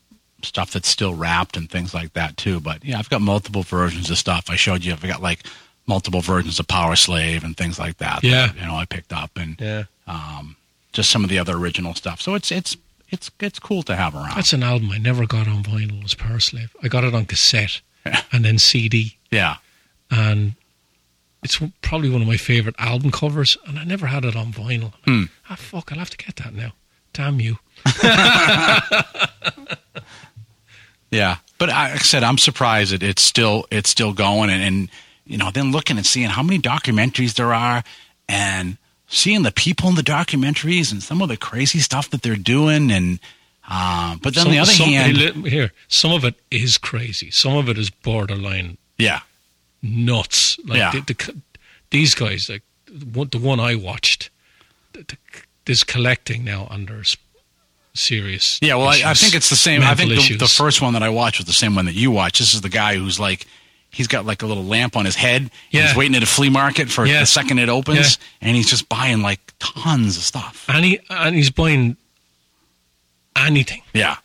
[0.42, 2.60] stuff that's still wrapped and things like that too.
[2.60, 4.50] But yeah, I've got multiple versions of stuff.
[4.50, 5.46] I showed you, I've got like
[5.86, 8.22] multiple versions of Powerslave and things like that.
[8.22, 8.48] Yeah.
[8.48, 9.84] That, you know, I picked up and Yeah.
[10.06, 10.56] um,
[10.92, 12.20] just some of the other original stuff.
[12.20, 12.76] So it's, it's,
[13.10, 14.34] it's, it's cool to have around.
[14.36, 16.02] That's an album I never got on vinyl.
[16.02, 16.68] Was Powerslave.
[16.82, 17.80] I got it on cassette
[18.32, 19.56] and then CD, yeah.
[20.10, 20.54] and
[21.42, 23.56] it's probably one of my favorite album covers.
[23.66, 24.92] And I never had it on vinyl.
[25.04, 25.24] Hmm.
[25.48, 25.92] Ah, fuck!
[25.92, 26.72] I'll have to get that now.
[27.12, 27.58] Damn you.
[31.10, 34.62] Yeah, but I, like I said, I'm surprised that it's still it's still going, and,
[34.62, 34.88] and
[35.26, 37.82] you know, then looking and seeing how many documentaries there are
[38.28, 38.76] and
[39.08, 42.90] seeing the people in the documentaries and some of the crazy stuff that they're doing.
[42.90, 43.20] And,
[43.68, 47.30] uh, but then some, the other some, hand, here, some of it is crazy.
[47.30, 49.20] Some of it is borderline yeah,
[49.82, 50.58] nuts.
[50.64, 50.90] Like Yeah.
[50.92, 51.36] the, the,
[51.90, 54.30] these guys, like the one I watched,
[54.92, 55.16] the, the,
[55.66, 57.02] there's collecting now under
[57.94, 58.58] serious.
[58.62, 59.82] Yeah, well, I, I think it's the same.
[59.82, 62.10] I think the, the first one that I watched was the same one that you
[62.10, 62.38] watched.
[62.38, 63.46] This is the guy who's like,
[63.90, 65.50] he's got like a little lamp on his head.
[65.70, 65.88] Yeah.
[65.88, 67.20] He's waiting at a flea market for Yeah.
[67.20, 68.48] the second it opens, Yeah.
[68.48, 70.64] and he's just buying like tons of stuff.
[70.68, 71.96] and he and he's buying
[73.36, 74.16] anything Yeah,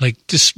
[0.00, 0.52] like this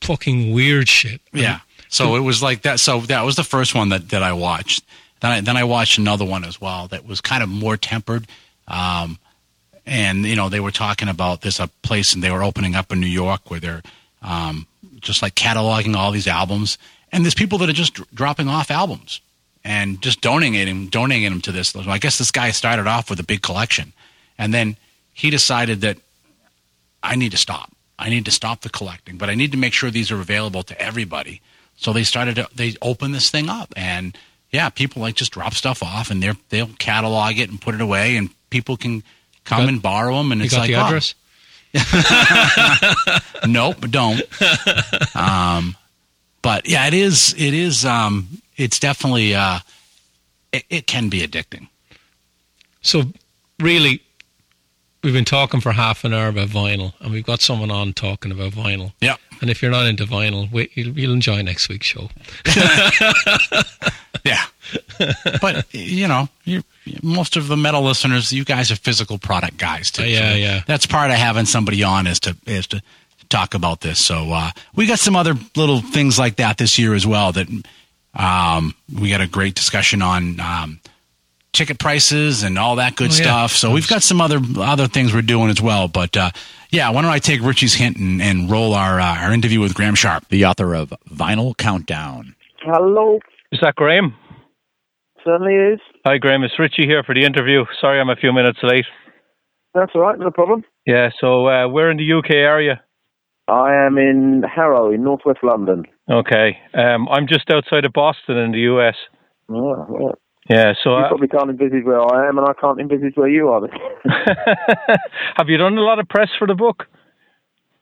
[0.00, 1.20] fucking weird shit.
[1.32, 1.60] yeah.
[1.88, 2.80] So it was like that.
[2.80, 4.84] So that was the first one that, that I watched.
[5.20, 8.26] Then I, then I watched another one as well that was kind of more tempered.
[8.66, 9.18] Um,
[9.88, 12.92] and you know they were talking about there's a place and they were opening up
[12.92, 13.82] in New York where they're
[14.22, 14.66] um,
[15.00, 16.78] just like cataloging all these albums,
[17.10, 19.20] and there's people that are just dr- dropping off albums
[19.64, 21.74] and just donating them, donating them to this.
[21.74, 23.92] I guess this guy started off with a big collection,
[24.36, 24.76] and then
[25.14, 25.96] he decided that
[27.02, 27.72] I need to stop.
[27.98, 30.62] I need to stop the collecting, but I need to make sure these are available
[30.64, 31.40] to everybody.
[31.78, 34.18] So they started to they open this thing up, and
[34.50, 37.80] yeah, people like just drop stuff off, and they they'll catalog it and put it
[37.80, 39.04] away, and people can
[39.44, 40.32] come got- and borrow them.
[40.32, 41.14] And it's got like, the oh, address?
[43.46, 44.22] nope, don't.
[45.16, 45.76] um,
[46.42, 47.32] but yeah, it is.
[47.38, 47.84] It is.
[47.84, 49.36] Um, it's definitely.
[49.36, 49.60] Uh,
[50.52, 51.68] it, it can be addicting.
[52.82, 53.04] So
[53.60, 54.02] really,
[55.02, 58.32] we've been talking for half an hour about vinyl, and we've got someone on talking
[58.32, 58.92] about vinyl.
[59.00, 59.16] Yeah.
[59.40, 62.08] And if you're not into vinyl, wait, you'll, you'll enjoy next week's show.
[64.24, 64.44] Yeah.
[65.40, 66.62] but you know, you
[67.02, 70.02] most of the metal listeners, you guys are physical product guys too.
[70.02, 70.62] Uh, yeah, So yeah.
[70.66, 72.82] That's part of having somebody on is to is to
[73.28, 73.98] talk about this.
[73.98, 77.32] So uh, we got some other little things like that this year as well.
[77.32, 77.48] That
[78.14, 80.40] um, we got a great discussion on.
[80.40, 80.80] Um,
[81.52, 83.22] ticket prices and all that good Oh, yeah.
[83.22, 86.30] stuff so we've got some other other things we're doing as well but uh,
[86.70, 89.74] yeah why don't i take richie's hint and, and roll our uh, our interview with
[89.74, 92.34] graham sharp the author of Vinyl Countdown.
[92.60, 93.18] Hello,
[93.52, 94.14] Is that Graham?
[95.24, 95.80] certainly is.
[96.04, 96.42] Hi, Graham.
[96.44, 97.64] It's Richie here for the interview.
[97.80, 98.84] Sorry, I'm a few minutes late.
[99.74, 100.64] That's all right, no problem.
[100.86, 102.82] Yeah, so uh, we're in the UK area.
[103.48, 105.84] I am in Harrow, in northwest London.
[106.10, 106.58] Okay.
[106.74, 108.94] Um, I'm just outside of Boston in the US.
[109.50, 110.14] Oh, well,
[110.48, 113.28] Yeah, so you uh, probably can't envisage where I am, and I can't envisage where
[113.28, 113.60] you are.
[115.36, 116.86] have you done a lot of press for the book?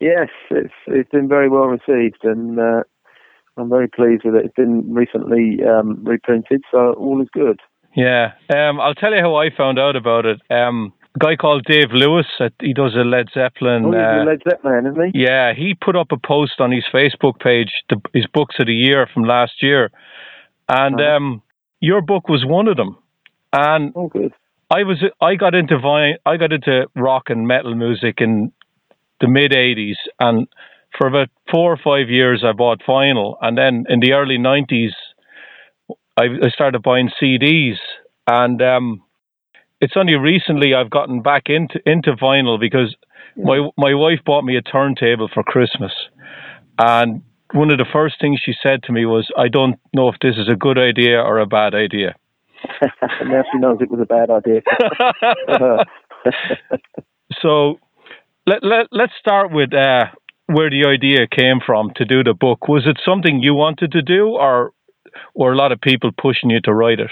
[0.00, 2.83] yes, it's it's been very well received, and uh,
[3.57, 4.44] I'm very pleased with it.
[4.46, 7.61] It's been recently um, reprinted, so all is good.
[7.94, 8.33] Yeah.
[8.55, 10.40] Um, I'll tell you how I found out about it.
[10.50, 13.87] Um, a guy called Dave Lewis, uh, he does a Led Zeppelin.
[13.87, 15.22] Oh, he's uh, a Led Zeppelin, isn't he?
[15.22, 18.74] Yeah, he put up a post on his Facebook page, the, his books of the
[18.74, 19.90] year from last year,
[20.68, 21.38] and Uh-huh.
[21.80, 22.96] Your book was one of them.
[23.52, 24.32] And Oh, good.
[24.70, 28.52] I was I got into vi- I got into rock and metal music in
[29.20, 30.48] the mid '80s, and
[30.98, 34.92] for about four or five years I bought vinyl, and then in the early '90s
[36.16, 37.76] I, I started buying CDs,
[38.26, 39.02] and um,
[39.80, 42.96] it's only recently I've gotten back into into vinyl because
[43.36, 45.92] my my wife bought me a turntable for Christmas,
[46.78, 50.16] and one of the first things she said to me was, "I don't know if
[50.20, 52.14] this is a good idea or a bad idea."
[53.24, 54.62] now she knows it was a bad idea.
[57.40, 57.78] so
[58.46, 60.06] let, let, let's start with uh,
[60.46, 62.68] where the idea came from to do the book.
[62.68, 64.72] Was it something you wanted to do, or
[65.35, 67.11] or a lot of people pushing you to write it?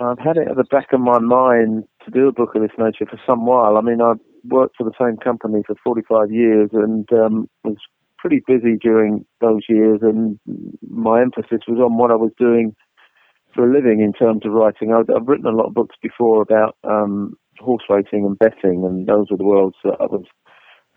[0.00, 2.70] I've had it at the back of my mind to do a book of this
[2.78, 3.76] nature for some while.
[3.76, 7.76] I mean, I've worked for the same company for 45 years and um, was
[8.20, 10.38] pretty busy during those years, and
[10.88, 12.74] my emphasis was on what I was doing
[13.54, 14.92] for a living in terms of writing.
[14.92, 19.06] I've, I've written a lot of books before about um, horse racing and betting, and
[19.06, 20.24] those were the worlds that I was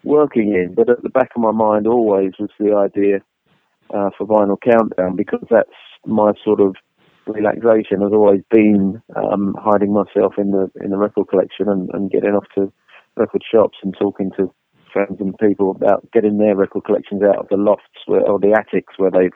[0.04, 0.74] working in.
[0.76, 3.20] But at the back of my mind always was the idea
[3.94, 5.70] uh, for Vinyl Countdown because that's
[6.06, 6.76] my sort of
[7.26, 12.12] relaxation has always been um, hiding myself in the in the record collection and, and
[12.12, 12.72] getting off to
[13.16, 14.52] record shops and talking to
[14.94, 18.54] friends and people about getting their record collections out of the lofts where, or the
[18.54, 19.36] attics where they've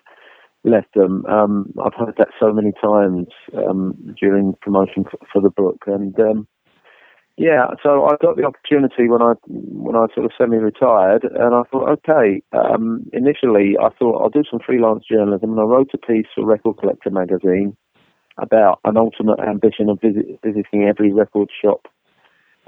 [0.64, 1.26] left them.
[1.26, 6.18] Um, I've heard that so many times um, during promotion for, for the book, and
[6.20, 6.48] um,
[7.38, 11.62] yeah, so I got the opportunity when I when I sort of semi-retired, and I
[11.72, 12.42] thought, okay.
[12.52, 16.44] Um, initially, I thought I'll do some freelance journalism, and I wrote a piece for
[16.44, 17.78] Record Collector magazine
[18.40, 21.88] about an ultimate ambition of visit, visiting every record shop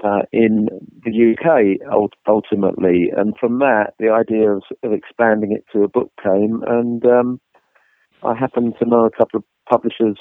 [0.04, 0.68] uh, in
[1.04, 1.86] the UK
[2.26, 7.04] ultimately, and from that, the idea of, of expanding it to a book came, and
[7.04, 7.40] um,
[8.22, 10.18] I happened to know a couple of publishers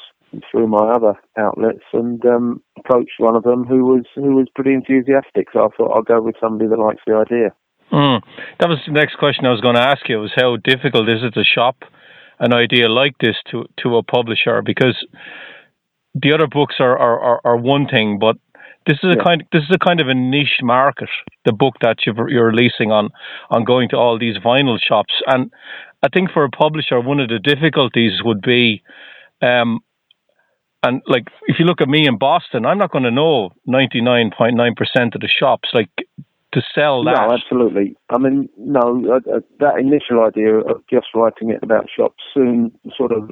[0.52, 4.74] through my other outlets and um, approached one of them who was who was pretty
[4.74, 5.48] enthusiastic.
[5.52, 7.50] So I thought I'll go with somebody that likes the idea.
[7.92, 8.22] Mm.
[8.60, 10.20] That was the next question I was going to ask you.
[10.20, 11.78] Was how difficult is it to shop
[12.40, 14.62] an idea like this to to a publisher?
[14.64, 14.96] Because
[16.14, 18.38] the other books are are, are, are one thing, but
[18.88, 19.24] this is a yeah.
[19.24, 19.44] kind.
[19.52, 21.10] This is a kind of a niche market.
[21.46, 23.10] The book that you're releasing on
[23.50, 25.52] on going to all these vinyl shops, and
[26.04, 28.82] I think for a publisher, one of the difficulties would be
[29.42, 29.80] um,
[30.84, 35.16] and like, if you look at me in Boston, I'm not going to know 99.9%
[35.16, 35.70] of the shops.
[35.74, 35.90] Like,
[36.54, 37.16] to sell that.
[37.16, 37.96] No, absolutely.
[38.10, 38.82] I mean, no,
[39.14, 43.30] uh, that initial idea of just writing it about shops soon sort of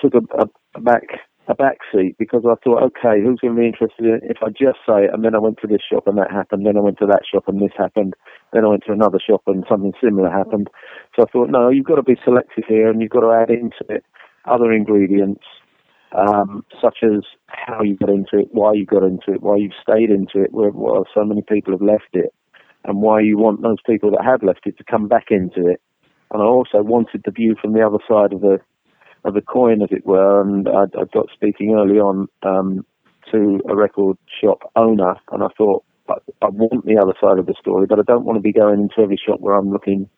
[0.00, 1.02] took a, a back
[1.48, 4.48] a back seat because I thought, okay, who's going to be interested in if I
[4.48, 5.10] just say it?
[5.12, 6.66] And then I went to this shop and that happened.
[6.66, 8.14] Then I went to that shop and this happened.
[8.52, 10.68] Then I went to another shop and something similar happened.
[11.14, 13.50] So I thought, no, you've got to be selective here and you've got to add
[13.50, 14.04] into it
[14.44, 15.44] other ingredients
[16.12, 19.72] um, such as how you got into it, why you got into it, why you've
[19.82, 22.32] stayed into it, where well, so many people have left it,
[22.84, 25.80] and why you want those people that have left it to come back into it.
[26.32, 28.58] And I also wanted the view from the other side of the
[29.26, 30.40] of the coin, as it were.
[30.40, 32.84] And I, I got speaking early on um,
[33.32, 37.46] to a record shop owner, and I thought I, I want the other side of
[37.46, 40.08] the story, but I don't want to be going into every shop where I'm looking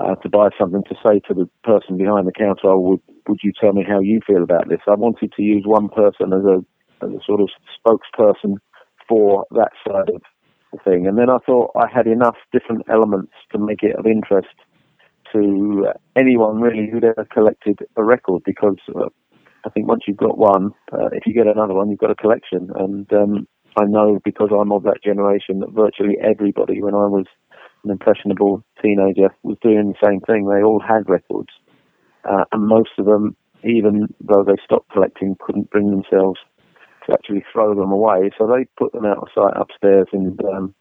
[0.00, 3.40] uh, to buy something to say to the person behind the counter, oh, would, would
[3.42, 4.80] you tell me how you feel about this?
[4.86, 6.64] I wanted to use one person as a,
[7.04, 8.56] as a sort of spokesperson
[9.08, 10.22] for that side of
[10.72, 11.06] the thing.
[11.06, 14.48] And then I thought I had enough different elements to make it of interest
[15.32, 15.86] to
[16.16, 19.08] anyone really who'd ever collected a record because uh,
[19.64, 22.14] I think once you've got one, uh, if you get another one, you've got a
[22.14, 22.70] collection.
[22.76, 27.26] And um, I know because I'm of that generation that virtually everybody, when I was
[27.84, 30.46] an impressionable teenager, was doing the same thing.
[30.46, 31.50] They all had records,
[32.24, 36.38] uh, and most of them, even though they stopped collecting, couldn't bring themselves
[37.06, 38.30] to actually throw them away.
[38.38, 40.74] So they put them out of sight upstairs, and um,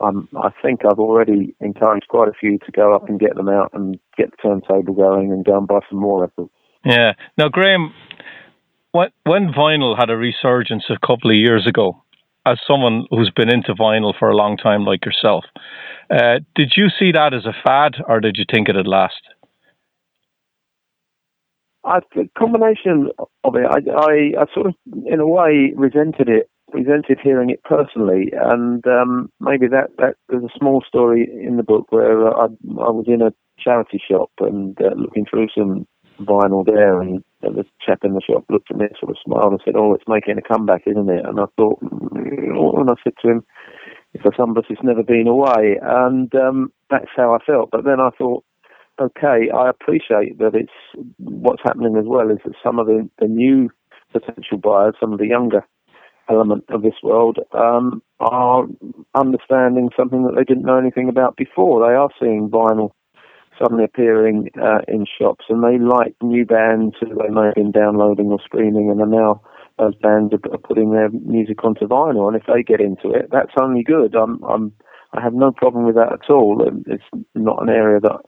[0.00, 3.48] I'm, I think I've already encouraged quite a few to go up and get them
[3.48, 6.50] out and get the turntable going and go and buy some more records.
[6.84, 7.12] Yeah.
[7.38, 7.92] Now, Graham,
[8.92, 12.02] when, when vinyl had a resurgence a couple of years ago,
[12.46, 15.44] as someone who's been into vinyl for a long time, like yourself,
[16.10, 19.22] uh, did you see that as a fad, or did you think it'd last?
[21.84, 23.10] I, the combination
[23.44, 24.74] of it, I, I, I, sort of,
[25.06, 30.44] in a way, resented it, resented hearing it personally, and um, maybe that, that there's
[30.44, 34.76] a small story in the book where I, I was in a charity shop and
[34.80, 35.86] uh, looking through some
[36.20, 39.60] vinyl there, and the chap in the shop looked at me, sort of smiled, and
[39.64, 43.14] said, "Oh, it's making a comeback, isn't it?" And I thought, mm, and I said
[43.22, 43.44] to him,
[44.22, 47.70] "For some of us, it's never been away," and um, that's how I felt.
[47.70, 48.44] But then I thought,
[49.00, 53.28] okay, I appreciate that it's what's happening as well is that some of the, the
[53.28, 53.70] new
[54.12, 55.64] potential buyers, some of the younger
[56.28, 58.66] element of this world, um, are
[59.14, 61.86] understanding something that they didn't know anything about before.
[61.86, 62.90] They are seeing vinyl
[63.58, 67.70] suddenly appearing uh, in shops, and they like new bands who they may have been
[67.72, 69.42] downloading or streaming, and are now
[69.78, 72.28] those bands are, putting their music onto vinyl.
[72.28, 74.14] And if they get into it, that's only good.
[74.14, 74.72] I'm, I'm,
[75.12, 76.64] I have no problem with that at all.
[76.86, 77.02] It's
[77.34, 78.20] not an area that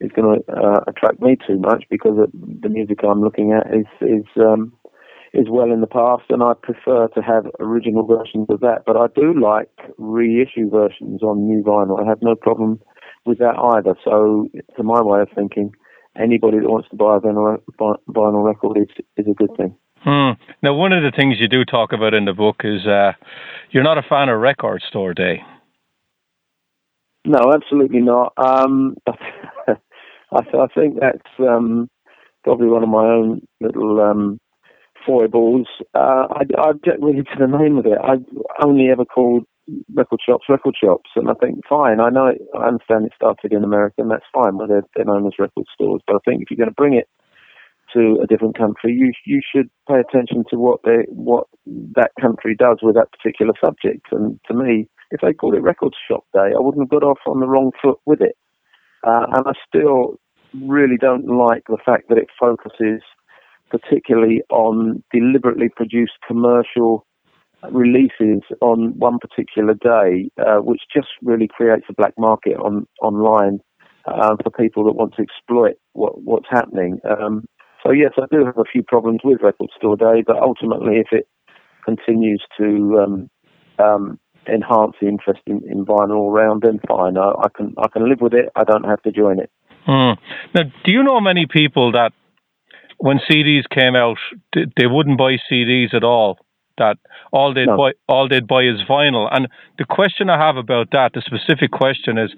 [0.00, 3.86] is going to uh, attract me too much because the music I'm looking at is
[4.00, 4.72] is um,
[5.34, 8.84] is well in the past, and I prefer to have original versions of that.
[8.86, 12.02] But I do like reissue versions on new vinyl.
[12.02, 12.80] I have no problem
[13.26, 13.94] with that either.
[14.04, 15.72] So, to my way of thinking,
[16.18, 17.58] anybody that wants to buy a vinyl,
[18.08, 19.76] vinyl record is is a good thing.
[20.02, 20.40] Hmm.
[20.62, 23.12] Now, one of the things you do talk about in the book is uh,
[23.70, 25.42] you're not a fan of record store day.
[27.24, 28.32] No, absolutely not.
[28.36, 29.74] Um, I,
[30.32, 31.90] I, think that's um,
[32.44, 34.38] probably one of my own little um,
[35.08, 35.66] foibles.
[35.94, 37.96] Uh, I, I object really to the name of it.
[37.96, 38.26] I've
[38.62, 39.44] only ever called
[39.94, 42.00] record shops, record shops, and I think fine.
[42.00, 44.56] I know, it, I understand it started in America, and that's fine.
[44.56, 46.94] Where they're, they're known as record stores, but I think if you're going to bring
[46.94, 47.08] it
[47.94, 51.46] to a different country, you you should pay attention to what they what
[51.96, 54.06] that country does with that particular subject.
[54.12, 57.18] And to me, if they called it Record Shop Day, I wouldn't have got off
[57.26, 58.36] on the wrong foot with it.
[59.06, 60.18] Uh, and I still
[60.54, 63.02] really don't like the fact that it focuses
[63.70, 67.06] particularly on deliberately produced commercial
[67.70, 73.58] releases on one particular day, uh, which just really creates a black market on online
[74.06, 77.00] uh, for people that want to exploit what, what's happening.
[77.08, 77.44] Um,
[77.84, 81.08] so yes, I do have a few problems with Record Store Day, but ultimately, if
[81.12, 81.28] it
[81.84, 83.30] continues to um,
[83.78, 87.16] um, enhance the interest in, in vinyl all round, then fine.
[87.16, 88.50] I, I, can I can live with it.
[88.56, 89.50] I don't have to join it.
[89.84, 90.20] Hmm.
[90.54, 92.12] Now, do you know many people that
[92.98, 94.18] when CDs came out,
[94.54, 96.38] they wouldn't buy CDs at all?
[96.76, 96.96] That
[97.32, 97.76] all they'd no.
[97.76, 99.28] buy, all they'd buy is vinyl.
[99.32, 102.30] And the question I have about that, the specific question is,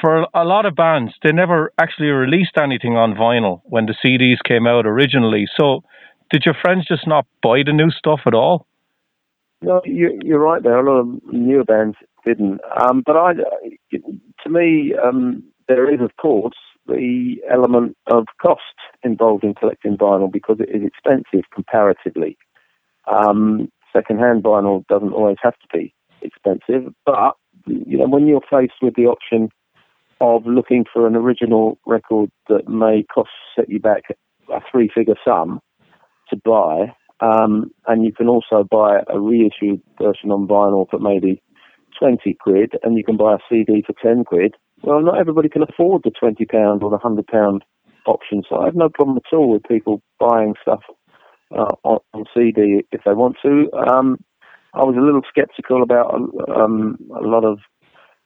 [0.00, 4.36] for a lot of bands, they never actually released anything on vinyl when the CDs
[4.46, 5.46] came out originally.
[5.58, 5.82] So,
[6.30, 8.66] did your friends just not buy the new stuff at all?
[9.62, 10.78] No, you, are right there.
[10.78, 12.60] A lot of newer bands didn't.
[12.80, 13.32] Um, but I,
[13.92, 16.54] to me, um, there is, of course,
[16.88, 18.62] the element of cost
[19.02, 22.36] involved in collecting vinyl because it is expensive comparatively.
[23.06, 27.34] Um, second-hand vinyl doesn't always have to be expensive, but
[27.66, 29.50] you know when you're faced with the option
[30.20, 34.02] of looking for an original record that may cost set you back
[34.52, 35.60] a three-figure sum
[36.30, 41.42] to buy, um, and you can also buy a reissued version on vinyl for maybe
[41.98, 44.54] 20 quid, and you can buy a CD for 10 quid.
[44.82, 46.48] Well, not everybody can afford the £20
[46.82, 47.60] or the £100
[48.06, 50.82] option, so I have no problem at all with people buying stuff
[51.52, 53.70] uh, on, on, CD if they want to.
[53.72, 54.18] Um,
[54.74, 57.58] I was a little sceptical about um, a lot of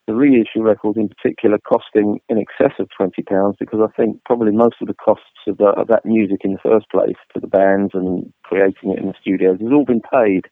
[0.06, 4.50] the reissue records in particular costing in excess of twenty pounds because I think probably
[4.50, 7.46] most of the costs of, the, of, that music in the first place to the
[7.46, 10.46] bands and creating it in the studios has all been paid,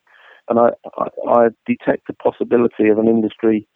[0.49, 3.67] and I, I, I detect the possibility of an industry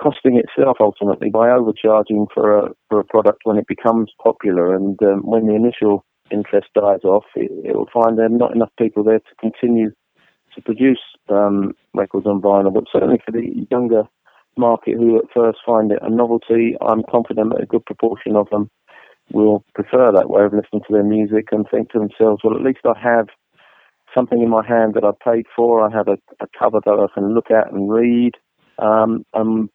[0.00, 5.00] costing itself ultimately by overcharging for a for a product when it becomes popular and
[5.02, 9.04] um, when the initial interest dies off, it, it will find there not enough people
[9.04, 9.90] there to continue
[10.54, 12.72] to produce um, records on vinyl.
[12.72, 14.04] But certainly for the younger
[14.56, 18.48] market who at first find it a novelty, I'm confident that a good proportion of
[18.50, 18.70] them
[19.32, 22.62] will prefer that way of listening to their music and think to themselves, well, at
[22.62, 23.28] least I have
[24.14, 25.82] something in my hand that I paid for.
[25.82, 28.32] I have a, a cover that I can look at and read.
[28.78, 29.68] Um, and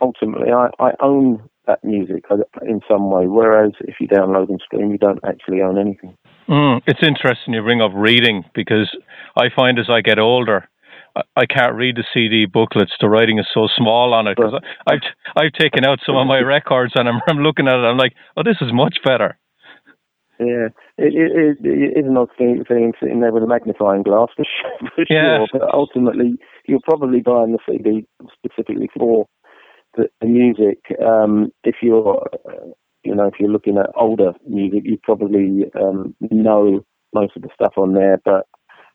[0.00, 2.24] ultimately, I, I own that music
[2.62, 3.26] in some way.
[3.26, 6.16] Whereas if you download and stream, you don't actually own anything.
[6.48, 8.90] Mm, it's interesting you bring up reading because
[9.36, 10.68] I find as I get older,
[11.36, 12.92] I can't read the CD booklets.
[13.00, 14.54] The writing is so small on it because
[14.86, 15.00] I've
[15.36, 17.84] I've taken out some of my records and I'm, I'm looking at it.
[17.84, 19.38] I'm like, oh, this is much better.
[20.40, 24.28] Yeah, it, it, it is an odd thing, thing sitting there with a magnifying glass
[24.34, 24.90] for sure.
[24.96, 25.44] For yeah.
[25.46, 25.60] sure.
[25.60, 26.36] But ultimately,
[26.66, 29.26] you're probably buying the CD specifically for
[29.96, 30.78] the, the music.
[31.04, 32.26] Um, if you're,
[33.04, 36.84] you know, if you're looking at older music, you probably um, know
[37.14, 38.46] most of the stuff on there, but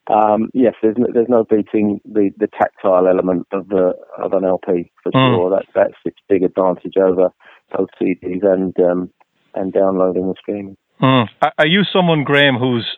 [0.09, 4.45] um, yes, there's no, there's no beating the, the tactile element of the of an
[4.45, 5.36] LP for mm.
[5.36, 5.49] sure.
[5.49, 7.30] That that's its big advantage over
[7.76, 9.11] both CDs and um,
[9.53, 10.78] and downloading and streaming.
[11.01, 11.28] Mm.
[11.41, 12.97] Are you someone, Graham, who's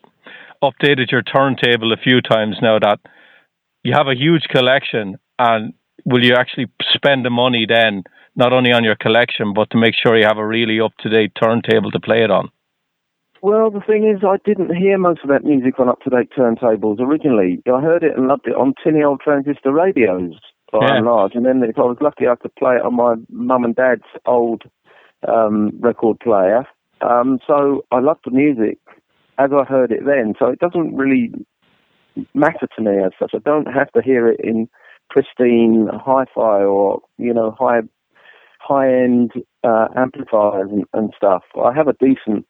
[0.64, 3.00] updated your turntable a few times now that
[3.84, 5.74] you have a huge collection and
[6.06, 8.04] will you actually spend the money then
[8.36, 11.10] not only on your collection but to make sure you have a really up to
[11.10, 12.50] date turntable to play it on?
[13.42, 17.64] Well, the thing is, I didn't hear most of that music on up-to-date turntables originally.
[17.74, 20.34] I heard it and loved it on tinny old transistor radios,
[20.72, 20.98] by yeah.
[20.98, 21.36] and large.
[21.36, 24.04] And then if I was lucky, I could play it on my mum and dad's
[24.26, 24.64] old
[25.28, 26.66] um, record player.
[27.02, 28.78] Um, so I loved the music
[29.38, 30.34] as I heard it then.
[30.38, 31.32] So it doesn't really
[32.34, 33.32] matter to me as such.
[33.34, 34.70] I don't have to hear it in
[35.10, 37.82] pristine hi-fi or you know high
[38.60, 39.32] high-end
[39.64, 41.44] uh, amplifiers and, and stuff.
[41.64, 42.46] I have a decent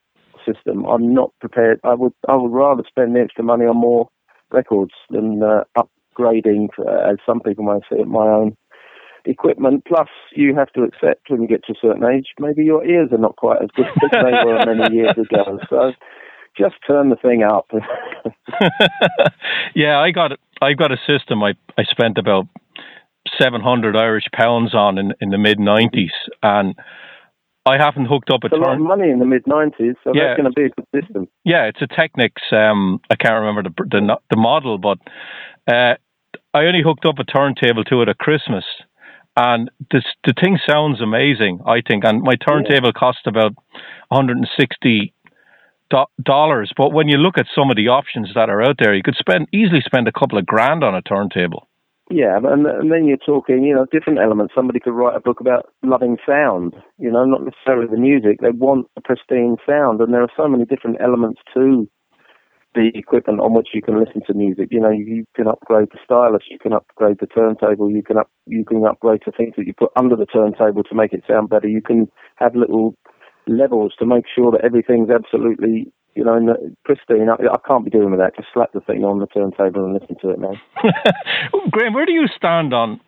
[0.46, 0.86] system.
[0.86, 1.80] I'm not prepared.
[1.84, 4.10] I would I would rather spend the extra money on more
[4.52, 8.58] records than uh, upgrading, uh, as some people might say, my own
[9.26, 9.84] equipment.
[9.88, 13.10] Plus, you have to accept when you get to a certain age, maybe your ears
[13.12, 15.60] are not quite as good as they were many years ago.
[15.70, 15.92] So,
[16.58, 17.68] just turn the thing up.
[19.76, 20.32] yeah, I got
[20.62, 21.44] I got a system.
[21.44, 22.48] I I spent about
[23.42, 26.12] seven hundred Irish pounds on in in the mid nineties,
[26.44, 26.76] and
[27.66, 30.12] I haven't hooked up a, it's a lot of money in the mid '90s, so
[30.14, 30.30] yeah.
[30.30, 31.28] that's going to be a good system.
[31.44, 32.42] Yeah, it's a Technics.
[32.52, 34.98] Um, I can't remember the the, the model, but
[35.72, 35.96] uh,
[36.54, 38.64] I only hooked up a turntable to it at Christmas,
[39.36, 41.60] and this the thing sounds amazing.
[41.66, 43.00] I think, and my turntable yeah.
[43.00, 43.54] cost about
[44.10, 45.14] 160
[46.24, 46.72] dollars.
[46.76, 49.16] But when you look at some of the options that are out there, you could
[49.16, 51.68] spend easily spend a couple of grand on a turntable.
[52.12, 54.54] Yeah, and, and then you're talking, you know, different elements.
[54.56, 58.42] Somebody could write a book about loving sound, you know, not necessarily the music.
[58.42, 61.88] They want a pristine sound, and there are so many different elements to
[62.74, 64.70] the equipment on which you can listen to music.
[64.72, 68.30] You know, you can upgrade the stylus, you can upgrade the turntable, you can up,
[68.46, 71.50] you can upgrade the things that you put under the turntable to make it sound
[71.50, 71.68] better.
[71.68, 72.96] You can have little
[73.50, 77.30] levels to make sure that everything's absolutely you know, in the pristine.
[77.30, 78.36] I, I, can't be doing with that.
[78.36, 80.60] Just slap the thing on the turntable and listen to it, man.
[81.72, 83.00] Graham, where do you stand on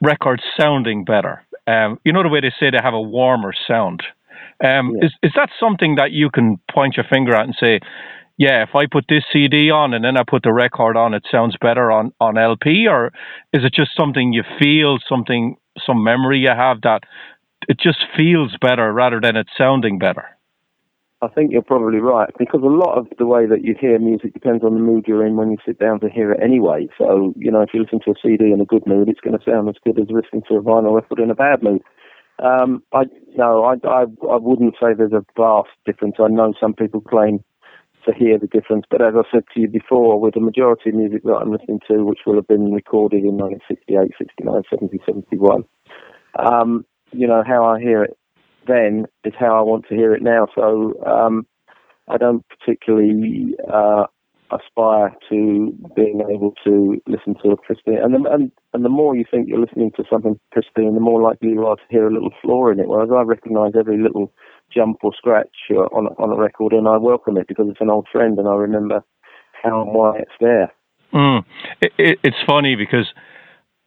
[0.00, 1.42] records sounding better?
[1.66, 4.02] Um, you know the way they say they have a warmer sound.
[4.64, 5.06] Um, Yeah.
[5.06, 7.80] Is is that something that you can point your finger at and say,
[8.36, 11.24] yeah, if I put this CD on and then I put the record on, it
[11.30, 13.12] sounds better on on LP, or
[13.52, 17.02] is it just something you feel, something some memory you have that
[17.68, 20.24] it just feels better rather than it sounding better?
[21.22, 24.34] I think you're probably right because a lot of the way that you hear music
[24.34, 26.88] depends on the mood you're in when you sit down to hear it anyway.
[26.98, 29.38] So, you know, if you listen to a CD in a good mood, it's going
[29.38, 31.82] to sound as good as listening to a vinyl record in a bad mood.
[32.42, 33.04] Um, I
[33.36, 36.16] no, I, I I wouldn't say there's a vast difference.
[36.18, 37.42] I know some people claim
[38.06, 40.96] to hear the difference, but as I said to you before, with the majority of
[40.96, 45.64] music that I'm listening to, which will have been recorded in 1968, 69, 70, 71,
[46.38, 46.84] um,
[47.14, 48.16] you know, how I hear it
[48.66, 50.46] then is how I want to hear it now.
[50.54, 51.46] So um,
[52.08, 54.06] I don't particularly uh,
[54.50, 57.98] aspire to being able to listen to a pristine.
[58.02, 61.20] And the, and, and the more you think you're listening to something pristine, the more
[61.20, 62.88] likely you are to hear a little flaw in it.
[62.88, 64.32] Whereas I recognise every little
[64.74, 67.90] jump or scratch uh, on on a record, and I welcome it because it's an
[67.90, 69.02] old friend, and I remember
[69.62, 70.72] how and why it's there.
[71.12, 71.44] Mm.
[71.80, 73.06] It, it, it's funny because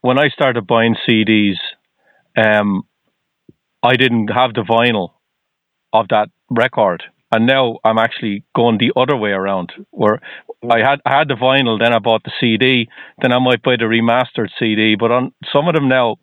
[0.00, 1.56] when I started buying CDs,
[2.36, 2.82] um,
[3.90, 5.08] I didn't have the vinyl
[5.92, 9.72] of that record, and now I'm actually going the other way around.
[9.90, 10.20] Where
[10.70, 12.88] I had I had the vinyl, then I bought the CD,
[13.22, 14.94] then I might buy the remastered CD.
[15.02, 16.16] But on some of them now,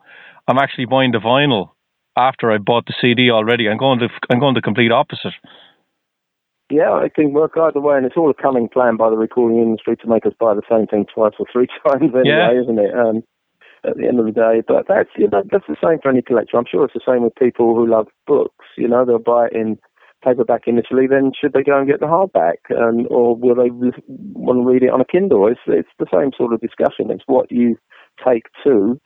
[0.48, 1.70] I'm actually buying the vinyl
[2.16, 3.68] after I bought the CD already.
[3.68, 5.34] I'm going to I'm going the complete opposite.
[6.70, 9.60] Yeah, it can work either way, and it's all a cunning plan by the recording
[9.60, 12.62] industry to make us buy the same thing twice or three times anyway, Yeah.
[12.62, 12.92] isn't it?
[12.94, 13.24] Um,
[13.88, 16.22] at the end of the day, but that's you know that's the same for any
[16.22, 16.58] collector.
[16.58, 18.66] I'm sure it's the same with people who love books.
[18.78, 19.78] You know, they'll buy it in
[20.26, 23.70] paperback initially, then should they go and get the hardback, and or will they
[24.10, 25.48] want to read it on a Kindle?
[25.48, 27.12] It's it's the same sort of discussion.
[27.12, 27.78] It's what you
[28.26, 29.00] take to.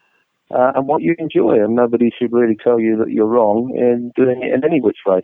[0.52, 4.12] Uh, and what you enjoy, and nobody should really tell you that you're wrong in
[4.16, 5.22] doing it in any which way.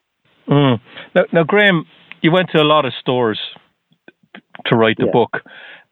[0.47, 0.79] Mm.
[1.15, 1.87] Now, now, Graham,
[2.21, 3.39] you went to a lot of stores
[4.67, 5.11] to write the Yeah.
[5.11, 5.41] book.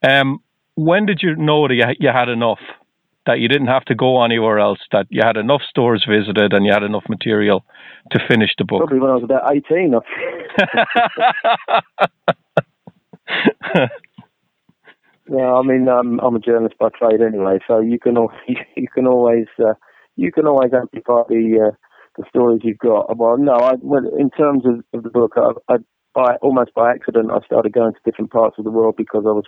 [0.07, 0.43] Um,
[0.75, 2.59] when did you know that you, you had enough?
[3.25, 4.79] That you didn't have to go anywhere else?
[4.91, 7.63] That you had enough stores visited and you had enough material
[8.11, 8.79] to finish the book?
[8.81, 9.93] Probably when I was about 18.
[15.29, 18.33] Yeah, I mean, um, I'm a journalist by trade anyway, so you can al-
[18.75, 19.73] you can always uh,
[20.15, 21.75] you can always amplify the uh,
[22.17, 23.17] the stories you've got.
[23.17, 25.77] Well, no, I well, in terms of, of the book, I, I
[26.13, 29.31] by almost by accident I started going to different parts of the world because I
[29.31, 29.45] was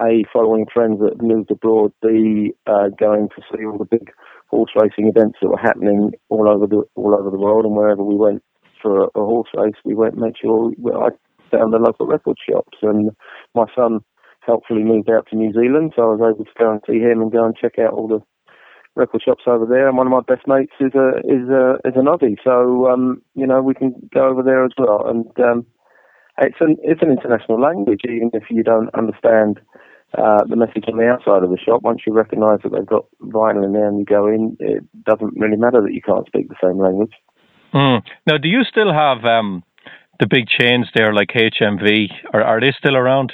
[0.00, 4.10] a following friends that moved abroad, b uh, going to see all the big
[4.48, 8.02] horse racing events that were happening all over the all over the world, and wherever
[8.02, 8.42] we went
[8.80, 11.08] for a, a horse race, we went made sure we, I
[11.50, 13.10] found the local record shops, and
[13.54, 14.00] my son
[14.40, 17.20] helpfully moved out to New Zealand, so I was able to go and see him
[17.20, 18.20] and go and check out all the
[18.96, 19.88] record shops over there.
[19.88, 23.22] And one of my best mates is a is a is an Aussie, so um,
[23.34, 25.06] you know we can go over there as well.
[25.06, 25.66] And um,
[26.38, 29.60] it's an it's an international language, even if you don't understand
[30.16, 31.82] uh, the message on the outside of the shop.
[31.82, 35.34] Once you recognise that they've got vinyl in there and you go in, it doesn't
[35.36, 37.12] really matter that you can't speak the same language.
[37.72, 38.02] Mm.
[38.26, 39.62] Now, do you still have um,
[40.18, 42.08] the big chains there like HMV?
[42.32, 43.32] Are, are they still around?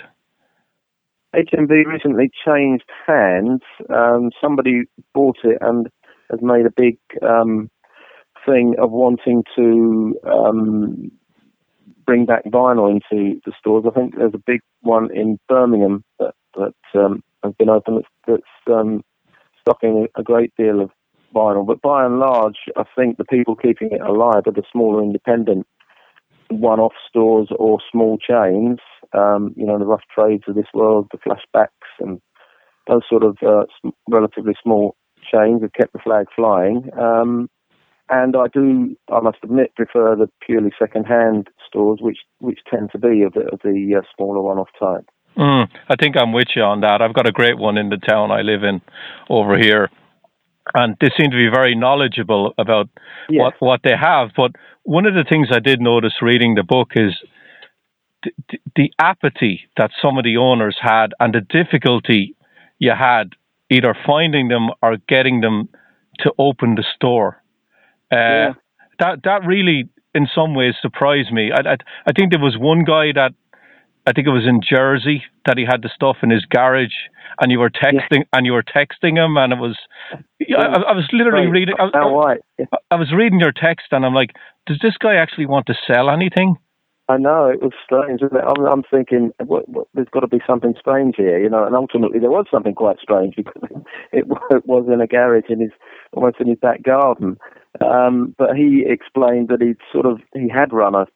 [1.34, 3.62] HMV recently changed hands.
[3.88, 4.82] Um, somebody
[5.14, 5.88] bought it and
[6.30, 7.70] has made a big um,
[8.44, 11.10] thing of wanting to um,
[12.06, 13.84] bring back vinyl into the stores.
[13.86, 18.08] I think there's a big one in Birmingham that, that um, has been open that's,
[18.26, 19.02] that's um,
[19.60, 20.90] stocking a, great deal of
[21.34, 21.66] vinyl.
[21.66, 25.66] But by and large, I think the people keeping it alive are the smaller independent
[26.50, 28.78] one-off stores or small chains.
[29.12, 31.68] Um, you know, the rough trades of this world, the flashbacks,
[32.00, 32.20] and
[32.88, 33.64] those sort of uh,
[34.08, 34.96] relatively small
[35.30, 36.90] chains have kept the flag flying.
[36.98, 37.48] Um,
[38.08, 42.98] and I do, I must admit, prefer the purely second-hand stores, which which tend to
[42.98, 45.06] be of the, of the uh, smaller one-off type.
[45.36, 47.02] Mm, I think I'm with you on that.
[47.02, 48.80] I've got a great one in the town I live in
[49.28, 49.90] over here.
[50.74, 52.88] And they seem to be very knowledgeable about
[53.28, 53.42] Yeah.
[53.42, 54.30] what, what they have.
[54.36, 57.12] But one of the things I did notice reading the book is
[58.22, 58.30] the,
[58.74, 62.34] the, apathy that some of the owners had and the difficulty
[62.78, 63.34] you had
[63.70, 65.68] either finding them or getting them
[66.20, 67.42] to open the store.
[68.10, 68.52] Uh, Yeah.
[68.98, 71.52] That that really, in some ways, surprised me.
[71.52, 71.76] I, I
[72.06, 73.34] I think there was one guy that
[74.06, 76.94] I think it was in Jersey that he had the stuff in his garage,
[77.40, 79.76] and you were texting and you were texting him, and it was.
[80.12, 81.52] I, I I was literally Right.
[81.52, 81.74] reading.
[81.78, 82.36] I, I.
[82.58, 82.66] Yeah.
[82.90, 84.30] I was reading your text, and I'm like,
[84.66, 86.56] does this guy actually want to sell anything?
[87.08, 88.20] I know it was strange.
[88.20, 88.44] Isn't it?
[88.44, 91.64] I'm, I'm thinking what, what, there's got to be something strange here, you know.
[91.64, 93.62] And ultimately, there was something quite strange because
[94.12, 95.70] it, it was in a garage in his
[96.12, 97.38] almost in his back garden.
[97.84, 101.06] Um, but he explained that he'd sort of he had run a,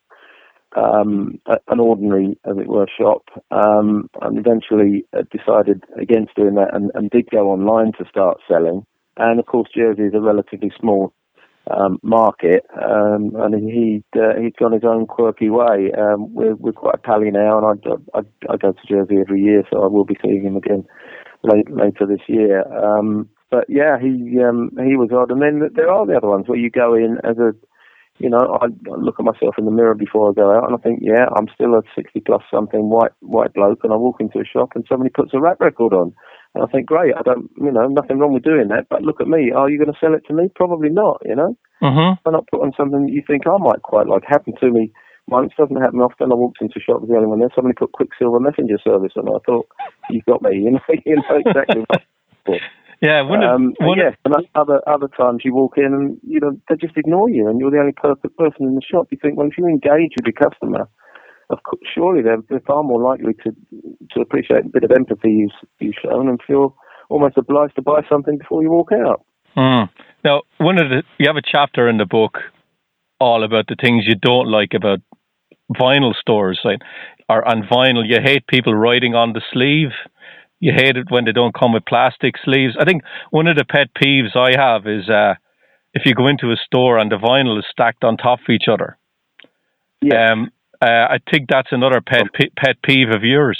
[0.77, 6.75] um, an ordinary, as it were, shop, um, and eventually uh, decided against doing that
[6.75, 8.85] and, and did go online to start selling.
[9.17, 11.13] And of course, Jersey is a relatively small
[11.71, 15.93] um, market, um, and he'd uh, he'd gone his own quirky way.
[15.97, 17.83] Um, we're we're quite a pally now, and
[18.15, 20.85] I, I, I go to Jersey every year, so I will be seeing him again
[21.43, 22.63] late, later this year.
[22.73, 25.31] Um, but yeah, he um, he was odd.
[25.31, 27.53] And then there are the other ones where you go in as a,
[28.21, 30.77] you know, I, I look at myself in the mirror before I go out, and
[30.77, 34.21] I think, yeah, I'm still a 60 plus something white white bloke, and I walk
[34.21, 36.13] into a shop and somebody puts a rap record on.
[36.55, 38.89] And I think, great, I don't, you know, nothing wrong with doing that.
[38.91, 39.53] But look at me.
[39.53, 40.51] Are you going to sell it to me?
[40.55, 41.57] Probably not, you know.
[41.83, 42.21] Mm-hmm.
[42.23, 44.23] Why not put on something that you think I might quite like?
[44.27, 44.93] Happened to me
[45.29, 46.33] once, doesn't happen often.
[46.33, 47.55] I walked into a shop, was the only one there.
[47.55, 49.29] Somebody put Quicksilver Messenger Service on.
[49.29, 49.69] I thought,
[50.11, 52.03] you've got me, you know, you know exactly what.
[53.01, 56.39] Yeah, of, Um, and one yes, and other other times you walk in and you
[56.39, 59.09] know they just ignore you, and you're the only perfect person in the shop.
[59.11, 60.89] You think, well, if you engage with your customer,
[61.49, 63.53] of course, surely they're, they're far more likely to
[64.13, 66.77] to appreciate a bit of empathy you've, you've shown and feel
[67.09, 69.25] almost obliged to buy something before you walk out.
[69.57, 69.89] Mm.
[70.25, 72.39] Now, one of the you have a chapter in the book
[73.19, 75.01] all about the things you don't like about
[75.79, 76.81] vinyl stores, like,
[77.29, 78.03] or on vinyl.
[78.07, 79.91] You hate people writing on the sleeve.
[80.61, 82.77] You hate it when they don't come with plastic sleeves.
[82.79, 85.35] I think one of the pet peeves I have is uh,
[85.95, 88.69] if you go into a store and the vinyl is stacked on top of each
[88.71, 88.99] other.
[90.03, 90.33] Yeah.
[90.33, 90.51] Um,
[90.83, 93.59] uh, I think that's another pet pe- pet peeve of yours.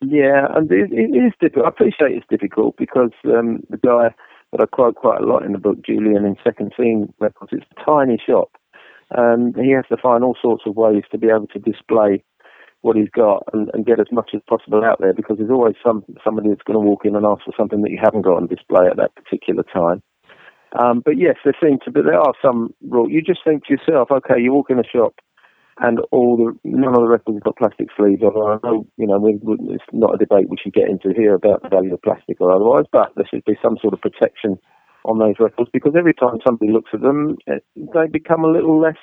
[0.00, 1.66] Yeah, and it, it is difficult.
[1.66, 4.14] I appreciate it's difficult because um, the guy
[4.52, 7.66] that I quote quite a lot in the book, Julian in Second Scene Records, it's
[7.76, 8.52] a tiny shop,
[9.10, 12.22] and he has to find all sorts of ways to be able to display
[12.82, 15.74] what he's got and, and get as much as possible out there because there's always
[15.84, 18.36] some somebody that's going to walk in and ask for something that you haven't got
[18.36, 20.02] on display at that particular time.
[20.78, 23.08] Um, but yes, there seem to be there are some rules.
[23.10, 25.14] You just think to yourself, okay, you walk in a shop
[25.80, 28.34] and all the none of the records have got plastic sleeves on.
[28.36, 31.34] I know you know we, we, it's not a debate we should get into here
[31.34, 34.58] about the value of plastic or otherwise, but there should be some sort of protection
[35.04, 38.80] on those records because every time somebody looks at them, it, they become a little
[38.80, 38.98] less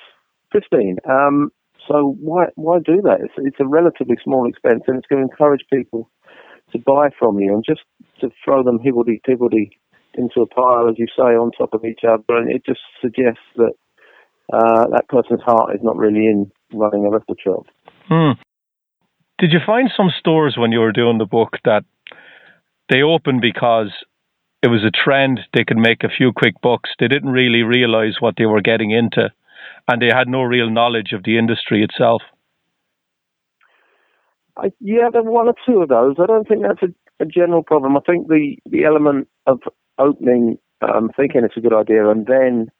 [0.50, 0.98] pristine.
[1.08, 1.50] Um,
[1.88, 3.20] so why why do that?
[3.20, 6.10] It's, it's a relatively small expense, and it's going to encourage people
[6.72, 7.82] to buy from you and just
[8.20, 9.78] to throw them higgledy piggledy
[10.14, 13.44] into a pile, as you say, on top of each other, and it just suggests
[13.56, 13.72] that
[14.52, 17.66] uh, that person's heart is not really in running a record shop.
[18.08, 18.32] Hmm.
[19.38, 21.84] Did you find some stores when you were doing the book that
[22.88, 23.92] they opened because
[24.62, 28.16] it was a trend, they could make a few quick bucks, they didn't really realize
[28.20, 29.30] what they were getting into,
[29.88, 32.22] and they had no real knowledge of the industry itself?
[34.56, 36.16] I, yeah, there were one or two of those.
[36.18, 37.96] I don't think that's a, a general problem.
[37.96, 39.60] I think the, the element of
[39.98, 42.70] opening, um, thinking it's a good idea, and then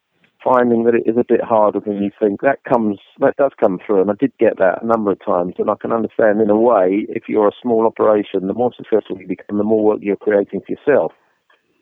[0.42, 3.78] finding that it is a bit harder than you think, that comes, that does come
[3.84, 6.50] through, and I did get that a number of times, and I can understand in
[6.50, 9.98] a way, if you're a small operation, the more successful you become, the more work
[10.02, 11.12] you're creating for yourself.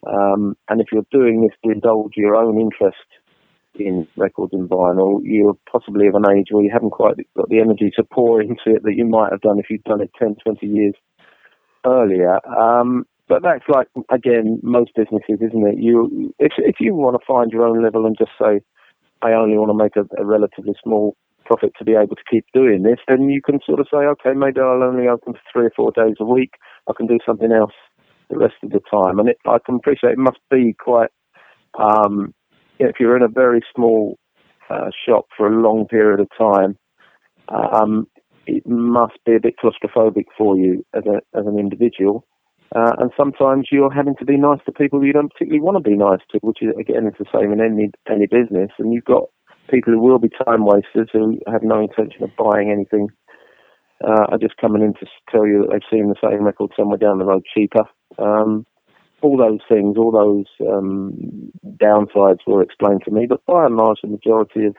[0.07, 3.05] Um, and if you're doing this to indulge your own interest
[3.77, 7.61] in records and vinyl, you're possibly of an age where you haven't quite got the
[7.61, 10.37] energy to pour into it that you might have done if you'd done it 10,
[10.45, 10.95] 20 years
[11.87, 12.39] earlier.
[12.47, 15.79] Um, but that's like again most businesses, isn't it?
[15.79, 18.61] You if if you want to find your own level and just say,
[19.22, 21.16] I only want to make a, a relatively small
[21.47, 24.33] profit to be able to keep doing this, then you can sort of say, okay,
[24.35, 26.53] maybe I'll only open for three or four days a week.
[26.89, 27.72] I can do something else
[28.31, 31.11] the rest of the time, and it, I can appreciate it must be quite.
[31.79, 32.35] Um,
[32.79, 34.18] if you're in a very small
[34.70, 36.77] uh, shop for a long period of time,
[37.49, 38.07] um,
[38.47, 42.27] it must be a bit claustrophobic for you as a as an individual.
[42.75, 45.89] Uh, and sometimes you're having to be nice to people you don't particularly want to
[45.89, 48.70] be nice to, which is again it's the same in any any business.
[48.79, 49.25] And you've got
[49.70, 53.09] people who will be time wasters who have no intention of buying anything.
[54.05, 56.99] Uh, are just coming in to tell you that they've seen the same record somewhere
[56.99, 57.85] down the road cheaper.
[58.18, 58.66] Um,
[59.25, 61.51] all those things, all those um,
[61.83, 64.77] downsides were explained to me, but by and large, the majority of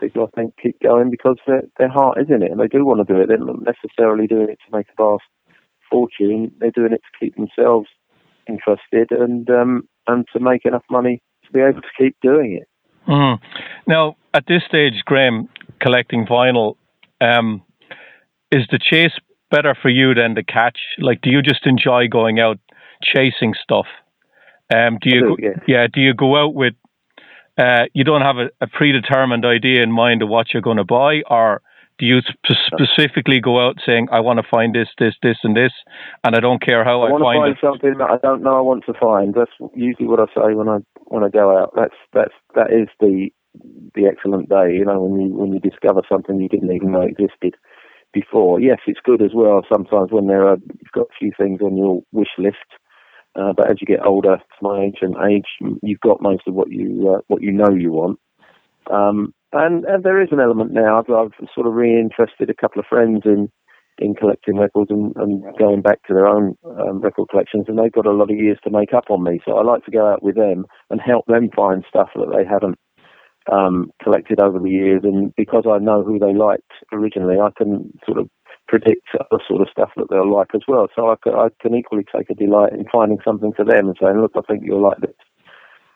[0.00, 3.06] people, I think, keep going because their, heart is in it and they do want
[3.06, 3.26] to do it.
[3.26, 5.24] They're not necessarily doing it to make a vast
[5.90, 6.52] fortune.
[6.58, 7.88] They're doing it to keep themselves
[8.48, 12.68] interested and um, and to make enough money to be able to keep doing it.
[13.08, 13.38] Mm.
[13.86, 15.48] Now, at this stage, Graham,
[15.80, 16.76] collecting vinyl,
[17.20, 17.62] um,
[18.50, 19.12] is the chase
[19.50, 20.78] better for you than the catch?
[20.98, 22.58] Like, do you just enjoy going out
[23.02, 23.86] chasing stuff?
[24.74, 25.56] Um, do you, do, go, yeah.
[25.66, 26.74] yeah, do you go out with?
[27.58, 30.84] Uh, you don't have a, a, predetermined idea in mind of what you're going to
[30.84, 31.60] buy, or
[31.98, 35.54] do you sp- specifically go out saying, "I want to find this, this, this, and
[35.54, 35.72] this,
[36.24, 38.16] and I don't care how I, I, want find, to find it." something that I
[38.26, 39.34] don't know I want to find.
[39.34, 41.74] That's usually what I say when I when I go out.
[41.76, 43.28] That's that's that is the
[43.94, 44.72] the excellent day.
[44.72, 47.56] You know, when you when you discover something you didn't even know existed
[48.12, 48.60] before.
[48.60, 49.62] Yes, it's good as well.
[49.70, 52.56] Sometimes when there are you've got a few things on your wish list,
[53.34, 56.70] uh, but as you get older, my age and age, you've got most of what
[56.70, 58.18] you uh, what you know you want.
[58.90, 60.98] Um, and, and there is an element now.
[60.98, 63.50] I've, I've sort of reinterested a couple of friends in
[63.98, 67.92] in collecting records and, and going back to their own um, record collections, and they've
[67.92, 69.40] got a lot of years to make up on me.
[69.44, 72.44] So I like to go out with them and help them find stuff that they
[72.44, 72.78] haven't
[73.52, 75.02] um, collected over the years.
[75.04, 78.28] And because I know who they liked originally, I can sort of
[78.72, 80.88] predict the sort of stuff that they'll like as well.
[80.96, 84.18] So I I can equally take a delight in finding something for them and saying,
[84.18, 85.14] look, I think you'll like this.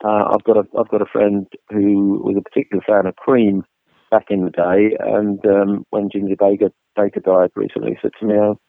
[0.05, 3.65] Uh, I've got a I've got a friend who was a particular fan of Cream
[4.11, 8.35] back in the day, and um, when Ginger Baker Baker died recently, said to me,
[8.35, 8.61] oh,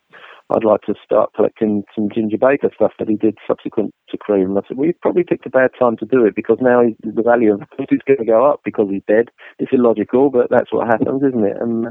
[0.55, 4.49] "I'd like to start collecting some Ginger Baker stuff that he did subsequent to Cream."
[4.51, 6.81] And I said, "Well, you've probably picked a bad time to do it because now
[7.03, 9.27] the value of it is going to go up because he's dead.
[9.59, 11.87] It's illogical, but that's what happens, isn't it?" And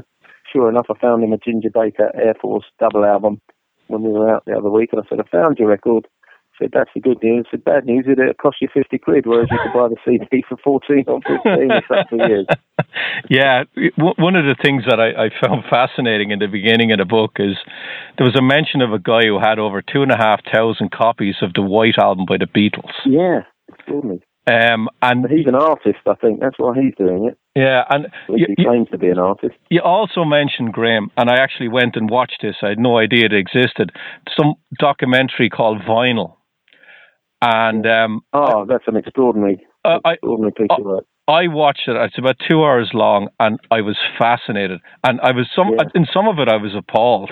[0.51, 3.41] sure enough, I found him a Ginger Baker Air Force double album
[3.87, 6.07] when we were out the other week, and I said, "I found your record."
[6.59, 7.47] said, that's the good news.
[7.49, 10.43] said, bad news, is it cost you 50 quid, whereas you could buy the CD
[10.47, 12.45] for 14 or 15 it's up for years.
[13.29, 13.63] Yeah,
[13.97, 17.33] one of the things that I, I, found fascinating in the beginning of the book
[17.37, 17.55] is
[18.17, 20.91] there was a mention of a guy who had over two and a half thousand
[20.91, 22.89] copies of the White Album by the Beatles.
[23.05, 24.23] Yeah, extraordinary.
[24.49, 26.39] Um, and but he's an artist, I think.
[26.39, 27.37] That's why he's doing it.
[27.55, 29.55] Yeah, and you, he claims to be an artist.
[29.69, 32.55] You also mentioned Graham, and I actually went and watched this.
[32.61, 33.91] I had no idea it existed.
[34.37, 36.37] Some documentary called Vinyl
[37.41, 41.05] and um, oh, that's an extraordinary, uh, extraordinary I, piece of work.
[41.27, 41.95] I watched it.
[41.95, 44.79] It's about two hours long, and I was fascinated.
[45.03, 45.85] And I was some yeah.
[45.93, 47.31] in some of it, I was appalled.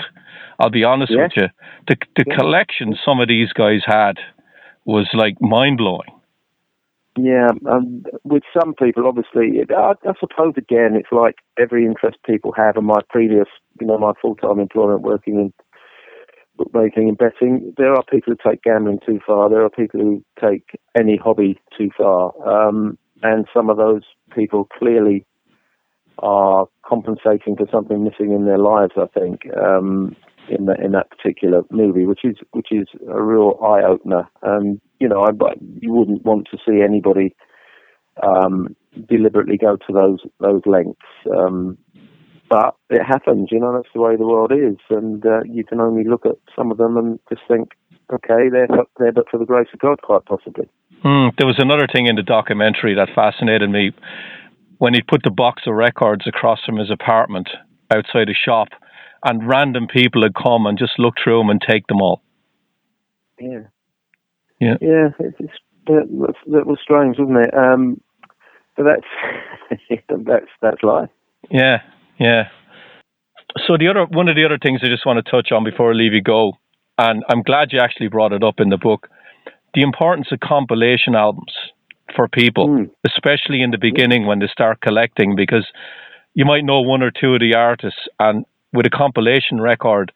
[0.60, 1.24] I'll be honest yeah.
[1.24, 1.48] with you.
[1.88, 2.36] The the yeah.
[2.36, 4.18] collection some of these guys had
[4.86, 6.10] was like mind blowing.
[7.18, 12.52] Yeah, um, with some people, obviously, I, I suppose again, it's like every interest people
[12.58, 12.76] have.
[12.76, 13.48] And my previous,
[13.80, 15.54] you know, my full time employment working in
[16.58, 19.50] bookmaking and betting, there are people who take gambling too far.
[19.50, 22.34] There are people who take any hobby too far.
[22.46, 24.04] Um, and some of those
[24.34, 25.26] people clearly
[26.20, 30.16] are compensating for something missing in their lives, I think, um,
[30.50, 34.30] in, the, in that particular movie, which is, which is a real eye opener.
[34.42, 35.32] And, you know, I,
[35.82, 37.36] you wouldn't want to see anybody,
[38.24, 38.76] um,
[39.10, 41.06] deliberately go to those, those lengths.
[41.36, 41.78] Um,
[42.50, 44.78] but it happens, you know, that's the way the world is.
[44.90, 47.72] And uh, you can only look at some of them and just think,
[48.14, 48.68] okay, they're,
[49.00, 50.70] there, but for the grace of God, quite possibly.
[51.04, 53.92] Mm, there was another thing in the documentary that fascinated me
[54.78, 57.50] when he put the box of records across from his apartment
[57.94, 58.70] outside a shop,
[59.26, 62.22] and random people had come and just look through them and take them all.
[63.40, 63.64] Yeah.
[64.62, 64.76] Yeah.
[64.80, 65.54] Yeah, it's, it's,
[65.88, 67.54] that, was, that was strange, wasn't it?
[67.54, 68.00] Um,
[68.78, 69.90] but that's
[70.26, 71.10] that's that's life.
[71.50, 71.82] Yeah,
[72.20, 72.50] yeah.
[73.68, 75.92] So the other one of the other things I just want to touch on before
[75.92, 76.54] I leave you go,
[76.98, 79.08] and I'm glad you actually brought it up in the book,
[79.74, 81.54] the importance of compilation albums
[82.16, 82.90] for people, mm.
[83.06, 85.66] especially in the beginning when they start collecting, because
[86.34, 88.46] you might know one or two of the artists, and
[88.76, 90.12] with a compilation record,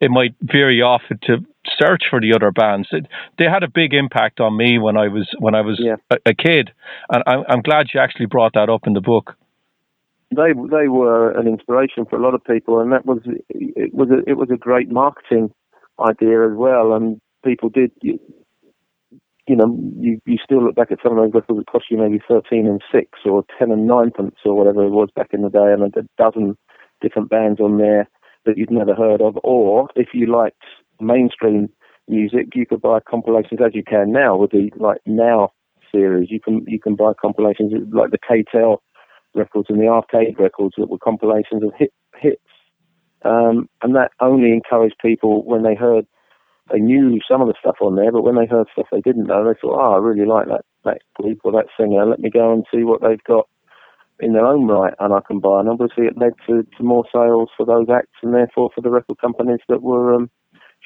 [0.00, 0.34] it might
[0.70, 1.38] you off to
[1.78, 2.88] search for the other bands.
[2.92, 3.06] It,
[3.38, 5.96] they had a big impact on me when I was when I was yeah.
[6.10, 6.70] a, a, kid,
[7.10, 9.36] and I'm, I'm glad you actually brought that up in the book
[10.30, 14.08] they they were an inspiration for a lot of people, and that was it was
[14.10, 15.52] a, it was a great marketing
[16.00, 16.92] idea as well.
[16.92, 18.18] And people did, you,
[19.46, 21.98] you know, you you still look back at some of those records that cost you
[21.98, 25.50] maybe thirteen and six or ten and ninepence or whatever it was back in the
[25.50, 26.56] day, and a dozen
[27.00, 28.08] different bands on there
[28.44, 29.38] that you'd never heard of.
[29.42, 30.62] Or if you liked
[31.00, 31.68] mainstream
[32.08, 35.52] music, you could buy compilations as you can now with the like now
[35.92, 36.30] series.
[36.30, 38.82] You can you can buy compilations like the K-tel
[39.34, 42.40] records and the arcade records that were compilations of hit, hits.
[43.22, 46.06] Um, and that only encouraged people when they heard,
[46.72, 49.26] they knew some of the stuff on there, but when they heard stuff they didn't
[49.26, 52.06] know, they thought, oh, I really like that, that group or that singer.
[52.06, 53.48] Let me go and see what they've got
[54.20, 55.60] in their own right and I can buy.
[55.60, 58.90] And obviously it led to, to more sales for those acts and therefore for the
[58.90, 60.30] record companies that were um,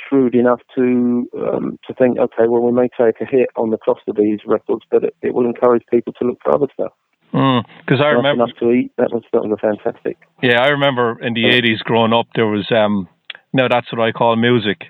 [0.08, 3.78] shrewd enough to um, to think, okay, well, we may take a hit on the
[3.78, 6.92] cost of these records, but it, it will encourage people to look for other stuff.
[7.32, 8.92] Because mm, I remember enough to eat.
[8.98, 10.18] That was that was fantastic.
[10.42, 13.08] Yeah, I remember in the eighties growing up, there was um,
[13.52, 14.82] no, that's what I call music.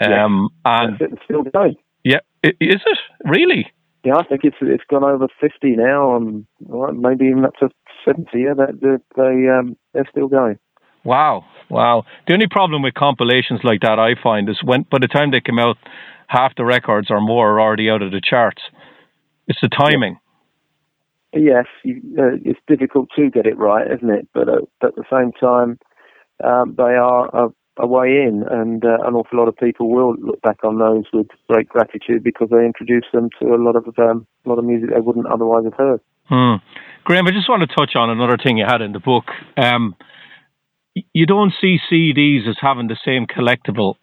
[0.00, 0.88] Um, yeah.
[0.88, 1.76] and still going.
[2.02, 3.70] Yeah, is it really?
[4.04, 6.46] Yeah, I think it's it's gone over fifty now, and
[7.00, 7.70] maybe even up to
[8.04, 8.42] seventy.
[8.42, 10.58] Yeah, that they um, they're still going.
[11.04, 12.04] Wow, wow.
[12.26, 15.40] The only problem with compilations like that I find is when by the time they
[15.40, 15.76] come out,
[16.28, 18.62] half the records or more are already out of the charts.
[19.48, 20.18] It's the timing.
[21.34, 24.28] Yes, you, uh, it's difficult to get it right, isn't it?
[24.32, 25.78] But uh, at the same time,
[26.42, 27.48] um, they are a,
[27.78, 31.04] a, way in, and uh, an awful lot of people will look back on those
[31.12, 34.64] with great gratitude because they introduced them to a lot of um, a lot of
[34.64, 36.00] music they wouldn't otherwise have heard.
[36.28, 36.56] Hmm.
[37.04, 39.24] Graham, I just want to touch on another thing you had in the book.
[39.56, 39.94] Um,
[41.12, 43.94] you don't see CDs as having the same collectible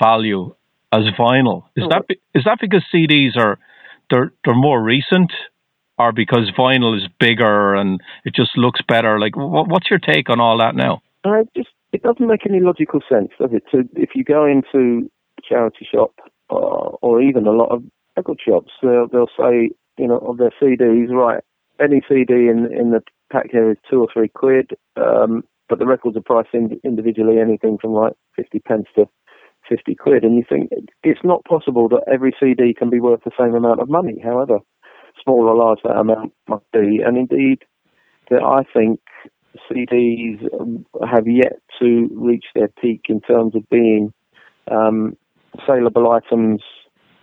[0.00, 0.54] value
[0.92, 1.64] as vinyl.
[1.76, 2.04] Is that
[2.34, 3.58] is that because CDs are
[4.10, 5.32] they're they're more recent,
[5.98, 9.18] or because vinyl is bigger and it just looks better?
[9.18, 11.02] Like, what, what's your take on all that now?
[11.24, 13.64] Uh, just it doesn't make any logical sense, does it?
[13.70, 15.08] So if you go into
[15.38, 16.12] a charity shop
[16.48, 17.82] or, or even a lot of
[18.16, 21.42] record shops, they'll they'll say you know of their CDs, right?
[21.80, 25.86] Any CD in in the pack here is two or three quid, um, but the
[25.86, 29.08] records are priced in, individually, anything from like fifty pence to
[29.68, 30.24] 50 quid.
[30.24, 30.70] And you think
[31.02, 34.60] it's not possible that every CD can be worth the same amount of money, however
[35.22, 37.00] small or large that amount might be.
[37.04, 37.64] And indeed,
[38.30, 39.00] that I think
[39.70, 40.40] CDs
[41.10, 44.12] have yet to reach their peak in terms of being
[44.70, 45.16] um,
[45.66, 46.62] saleable items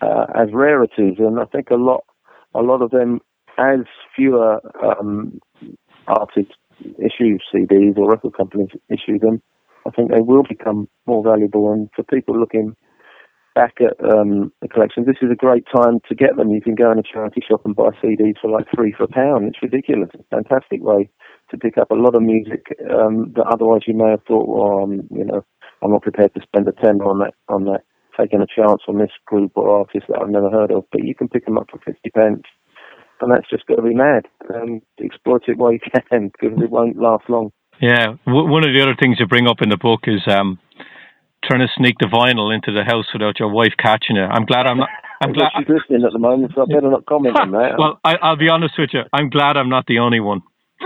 [0.01, 1.15] uh, as rarities.
[1.19, 2.03] And I think a lot,
[2.53, 3.19] a lot of them,
[3.57, 3.79] as
[4.15, 5.39] fewer um,
[6.07, 6.53] artists
[6.99, 9.41] issue CDs or record companies issue them,
[9.87, 11.71] I think they will become more valuable.
[11.71, 12.75] And for people looking
[13.53, 16.49] back at um, the collection, this is a great time to get them.
[16.49, 19.07] You can go in a charity shop and buy CDs for like three for a
[19.07, 19.47] pound.
[19.47, 20.09] It's ridiculous.
[20.13, 21.09] It's a fantastic way
[21.51, 24.83] to pick up a lot of music um, that otherwise you may have thought, well,
[24.83, 25.43] um, you know,
[25.83, 27.81] I'm not prepared to spend a ten on that on that
[28.19, 30.85] taking a chance on this group or artist that I've never heard of.
[30.91, 32.43] But you can pick them up for fifty pence.
[33.21, 34.25] And that's just got to be mad.
[34.53, 35.79] Um, exploit it while you
[36.11, 37.51] can because it won't last long.
[37.81, 40.59] Yeah, w- one of the other things you bring up in the book is um,
[41.43, 44.25] trying to sneak the vinyl into the house without your wife catching it.
[44.25, 44.89] I'm glad I'm not.
[45.21, 47.75] I'm glad she's listening at the moment, so I better not comment on that.
[47.77, 49.01] well, I, will be honest with you.
[49.13, 50.41] I'm glad I'm not the only one.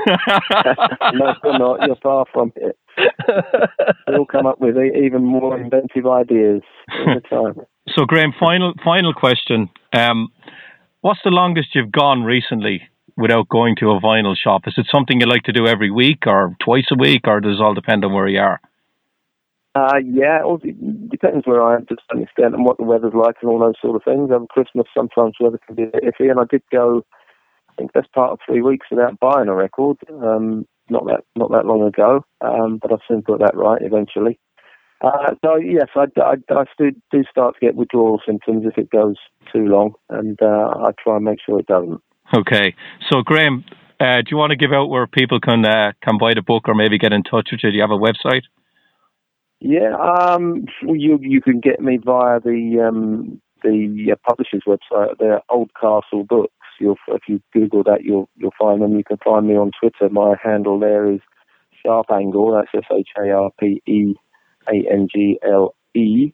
[1.14, 1.88] no, you're not.
[1.88, 2.78] You're far from it.
[4.08, 7.66] You'll come up with even more inventive ideas all the time.
[7.96, 9.70] So, Graham, final final question.
[9.94, 10.30] Um,
[11.02, 12.82] what's the longest you've gone recently
[13.18, 14.64] without going to a vinyl shop?
[14.68, 17.60] Is it something you like to do every week or twice a week, or does
[17.60, 18.60] it all depend on where you are?
[19.76, 23.36] Uh, yeah, it depends where I am to some extent and what the weather's like
[23.42, 24.32] and all those sort of things.
[24.32, 27.06] Over Christmas, sometimes weather can be iffy, and I did go.
[27.80, 29.98] I think that's part of three weeks without buying a record.
[30.10, 34.38] Um, not that not that long ago, um, but I've soon got that right eventually.
[35.02, 38.90] Uh, so yes, I, I, I do, do start to get withdrawal symptoms if it
[38.90, 39.16] goes
[39.54, 42.02] too long, and uh, I try and make sure it doesn't.
[42.36, 42.76] Okay.
[43.10, 43.64] So, Graham,
[44.02, 46.68] uh, do you want to give out where people can uh, can buy the book
[46.68, 47.72] or maybe get in touch with you?
[47.72, 48.44] Do you have a website?
[49.62, 55.18] Yeah, um, you you can get me via the um, the uh, publisher's website.
[55.18, 56.54] They're Oldcastle Books.
[56.80, 58.98] You'll, if you Google that, you'll you'll find them.
[58.98, 60.12] You can find me on Twitter.
[60.12, 61.20] My handle there is
[61.84, 62.54] Sharp Angle.
[62.54, 64.16] That's S H A R P E
[64.68, 66.34] A N G L E.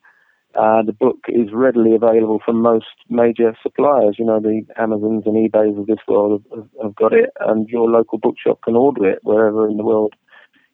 [0.56, 4.16] Uh, the book is readily available from most major suppliers.
[4.18, 7.90] You know, the Amazons and eBays of this world have, have, got it, and your
[7.90, 10.14] local bookshop can order it wherever in the world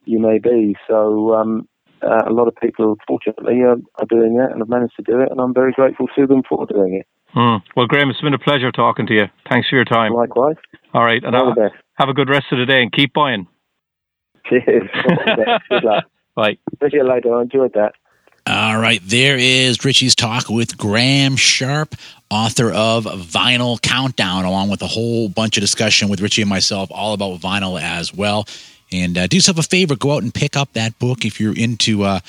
[0.06, 0.76] you may be.
[0.88, 1.68] So, um,
[2.04, 5.20] uh, a lot of people, fortunately, are, are, doing that and have managed to do
[5.20, 7.08] it, and I'm very grateful to them for doing it.
[7.36, 7.62] Mm.
[7.76, 9.26] Well, Graham, it's been a pleasure talking to you.
[9.50, 10.14] Thanks for your time.
[10.14, 10.58] Likewise.
[10.94, 11.56] All right, and All
[11.96, 13.48] have a good rest of the day and keep buying.
[14.48, 14.90] Cheers.
[15.70, 16.06] good luck.
[16.36, 16.58] Bye.
[16.82, 17.36] See you later.
[17.36, 17.94] I enjoyed that.
[18.48, 21.96] All right, there is Richie's talk with Graham Sharpe,
[22.32, 26.90] author of Vinyl Countdown, along with a whole bunch of discussion with Richie and myself
[26.92, 28.48] all about vinyl as well.
[28.92, 31.56] And uh, do yourself a favor, go out and pick up that book if you're
[31.56, 32.20] into uh,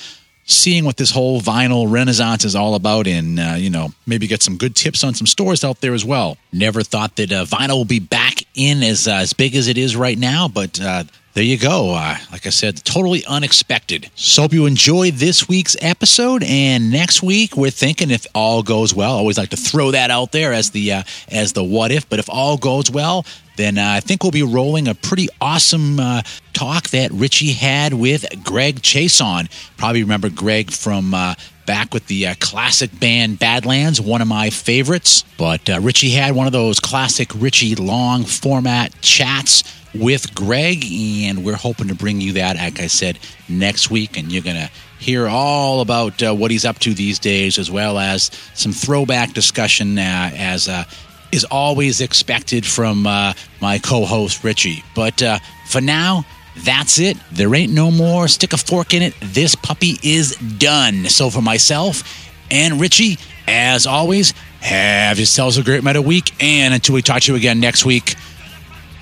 [0.45, 4.43] seeing what this whole vinyl renaissance is all about and uh, you know maybe get
[4.43, 6.36] some good tips on some stores out there as well.
[6.53, 9.78] Never thought that uh, vinyl will be back in as uh, as big as it
[9.78, 11.05] is right now but uh,
[11.35, 11.95] there you go.
[11.95, 14.11] Uh, like I said, totally unexpected.
[14.14, 16.43] So hope you enjoy this week's episode.
[16.43, 19.14] And next week, we're thinking if all goes well.
[19.14, 22.09] I always like to throw that out there as the uh, as the what if.
[22.09, 23.24] But if all goes well,
[23.57, 26.22] then uh, I think we'll be rolling a pretty awesome uh,
[26.53, 29.51] talk that Richie had with Greg Chaisson.
[29.76, 31.35] Probably remember Greg from uh,
[31.66, 35.24] back with the uh, classic band Badlands, one of my favorites.
[35.38, 39.62] But uh, Richie had one of those classic Richie long format chats
[39.94, 44.16] with Greg, and we're hoping to bring you that, like I said, next week.
[44.16, 47.70] And you're going to hear all about uh, what he's up to these days, as
[47.70, 50.84] well as some throwback discussion uh, as uh,
[51.30, 54.82] is always expected from uh, my co host, Richie.
[54.94, 55.22] But
[55.66, 56.24] for now,
[56.57, 57.16] that's it.
[57.32, 59.14] There ain't no more stick a fork in it.
[59.20, 61.07] This puppy is done.
[61.07, 62.03] So, for myself
[62.50, 66.32] and Richie, as always, have yourselves a great meta week.
[66.42, 68.14] And until we talk to you again next week,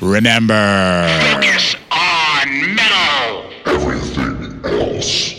[0.00, 3.50] remember focus on metal.
[3.66, 5.34] Everything else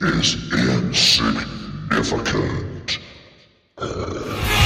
[0.00, 2.98] is insignificant.
[3.78, 4.58] Uh...